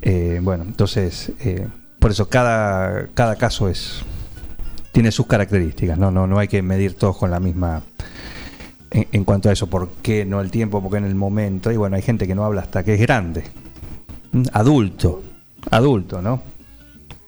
eh, 0.00 0.40
bueno, 0.42 0.64
entonces, 0.64 1.32
eh, 1.40 1.66
por 1.98 2.10
eso 2.10 2.28
cada, 2.28 3.06
cada 3.14 3.36
caso 3.36 3.68
es 3.68 4.02
tiene 4.92 5.10
sus 5.10 5.26
características, 5.26 5.98
¿no? 5.98 6.10
No, 6.10 6.26
no 6.26 6.38
hay 6.38 6.48
que 6.48 6.62
medir 6.62 6.94
todos 6.94 7.16
con 7.16 7.30
la 7.30 7.40
misma 7.40 7.82
en, 8.92 9.24
cuanto 9.24 9.48
a 9.48 9.52
eso, 9.52 9.68
por 9.68 9.88
qué 10.02 10.26
no 10.26 10.40
el 10.40 10.50
tiempo, 10.50 10.82
por 10.82 10.90
qué 10.90 10.98
en 10.98 11.04
el 11.04 11.14
momento, 11.14 11.72
y 11.72 11.76
bueno, 11.76 11.96
hay 11.96 12.02
gente 12.02 12.26
que 12.26 12.34
no 12.34 12.44
habla 12.44 12.60
hasta 12.62 12.84
que 12.84 12.94
es 12.94 13.00
grande, 13.00 13.44
¿m? 14.34 14.44
adulto, 14.52 15.22
adulto, 15.70 16.20
¿no? 16.20 16.42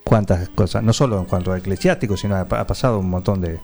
Cuántas 0.05 0.51
cosas, 0.51 0.83
no 0.83 0.93
solo 0.93 1.19
en 1.19 1.25
cuanto 1.25 1.53
a 1.53 1.59
eclesiástico, 1.59 2.19
sino 2.19 2.37
ha, 2.37 2.47
pasado 2.47 2.99
un 2.99 3.09
montón 3.09 3.41
de, 3.41 3.59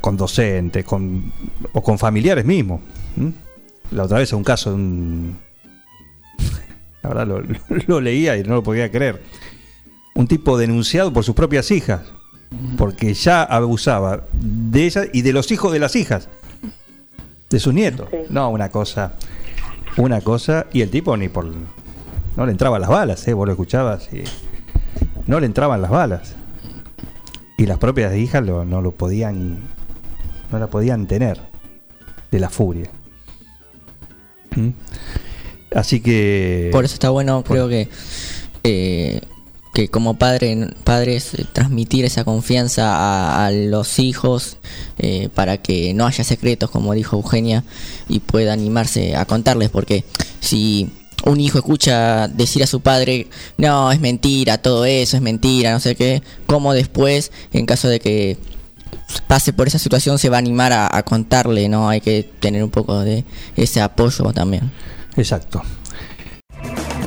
con 0.00 0.16
docentes, 0.16 0.84
con, 0.84 1.32
o 1.72 1.82
con 1.82 1.98
familiares 1.98 2.44
mismos. 2.44 2.80
¿m? 3.16 3.32
La 3.90 4.04
otra 4.04 4.18
vez 4.18 4.32
un 4.32 4.44
caso 4.44 4.70
de 4.70 4.76
un... 4.76 5.38
La 7.02 7.08
verdad 7.08 7.26
lo 7.88 8.00
leía 8.00 8.36
y 8.36 8.44
no 8.44 8.54
lo 8.54 8.62
podía 8.62 8.88
creer. 8.92 9.20
Un 10.14 10.28
tipo 10.28 10.56
denunciado 10.56 11.12
por 11.12 11.24
sus 11.24 11.34
propias 11.34 11.72
hijas, 11.72 12.02
porque 12.76 13.14
ya 13.14 13.42
abusaba 13.42 14.24
de 14.32 14.84
ellas 14.86 15.06
y 15.12 15.22
de 15.22 15.32
los 15.32 15.50
hijos 15.52 15.72
de 15.72 15.78
las 15.78 15.96
hijas, 15.96 16.28
de 17.50 17.60
sus 17.60 17.74
nietos. 17.74 18.08
Sí. 18.10 18.16
No, 18.30 18.50
una 18.50 18.68
cosa, 18.70 19.12
una 19.96 20.20
cosa, 20.20 20.66
y 20.72 20.82
el 20.82 20.90
tipo 20.90 21.16
ni 21.16 21.28
por... 21.28 21.46
No 22.36 22.46
le 22.46 22.52
entraban 22.52 22.80
las 22.80 22.90
balas, 22.90 23.26
¿eh? 23.26 23.34
vos 23.34 23.46
lo 23.46 23.52
escuchabas 23.52 24.08
y 24.12 24.22
no 25.26 25.40
le 25.40 25.46
entraban 25.46 25.82
las 25.82 25.90
balas. 25.90 26.34
Y 27.56 27.66
las 27.66 27.78
propias 27.78 28.14
hijas 28.14 28.44
lo- 28.46 28.64
no 28.64 28.80
lo 28.80 28.92
podían, 28.92 29.58
no 30.52 30.58
la 30.60 30.68
podían 30.68 31.06
tener 31.08 31.40
de 32.30 32.38
la 32.38 32.48
furia. 32.48 32.90
¿Mm? 34.54 34.68
Así 35.74 36.00
que... 36.00 36.68
Por 36.72 36.84
eso 36.84 36.94
está 36.94 37.10
bueno, 37.10 37.42
creo 37.42 37.68
que 37.68 37.88
eh, 38.62 39.20
que 39.78 39.86
como 39.86 40.14
padre, 40.14 40.70
padres 40.82 41.34
eh, 41.34 41.46
transmitir 41.52 42.04
esa 42.04 42.24
confianza 42.24 43.46
a, 43.46 43.52
los 43.52 44.00
hijos 44.00 44.56
eh, 44.98 45.28
para 45.32 45.58
que 45.58 45.94
no 45.94 46.04
haya 46.04 46.24
secretos, 46.24 46.68
como 46.68 46.94
dijo 46.94 47.14
Eugenia, 47.14 47.62
y 48.08 48.18
pueda 48.18 48.52
animarse 48.52 49.14
a 49.14 49.24
contarles, 49.24 49.70
porque 49.70 50.02
si 50.40 50.90
un 51.24 51.38
hijo 51.38 51.58
escucha 51.58 52.26
decir 52.26 52.64
a 52.64 52.66
su 52.66 52.80
padre, 52.80 53.28
no, 53.56 53.92
es 53.92 54.00
mentira, 54.00 54.58
todo 54.58 54.84
eso 54.84 55.16
es 55.16 55.22
mentira, 55.22 55.70
no 55.70 55.78
sé 55.78 55.94
qué, 55.94 56.24
¿cómo 56.46 56.74
después, 56.74 57.30
en 57.52 57.64
caso 57.64 57.86
de 57.86 58.00
que 58.00 58.36
pase 59.28 59.52
por 59.52 59.68
esa 59.68 59.78
situación, 59.78 60.18
se 60.18 60.28
va 60.28 60.38
a 60.38 60.40
animar 60.40 60.72
a, 60.72 60.88
a 60.90 61.04
contarle, 61.04 61.68
¿no? 61.68 61.88
Hay 61.88 62.00
que 62.00 62.24
tener 62.24 62.64
un 62.64 62.70
poco 62.70 62.98
de 62.98 63.24
ese 63.54 63.80
apoyo 63.80 64.32
también. 64.32 64.72
Exacto. 65.16 65.62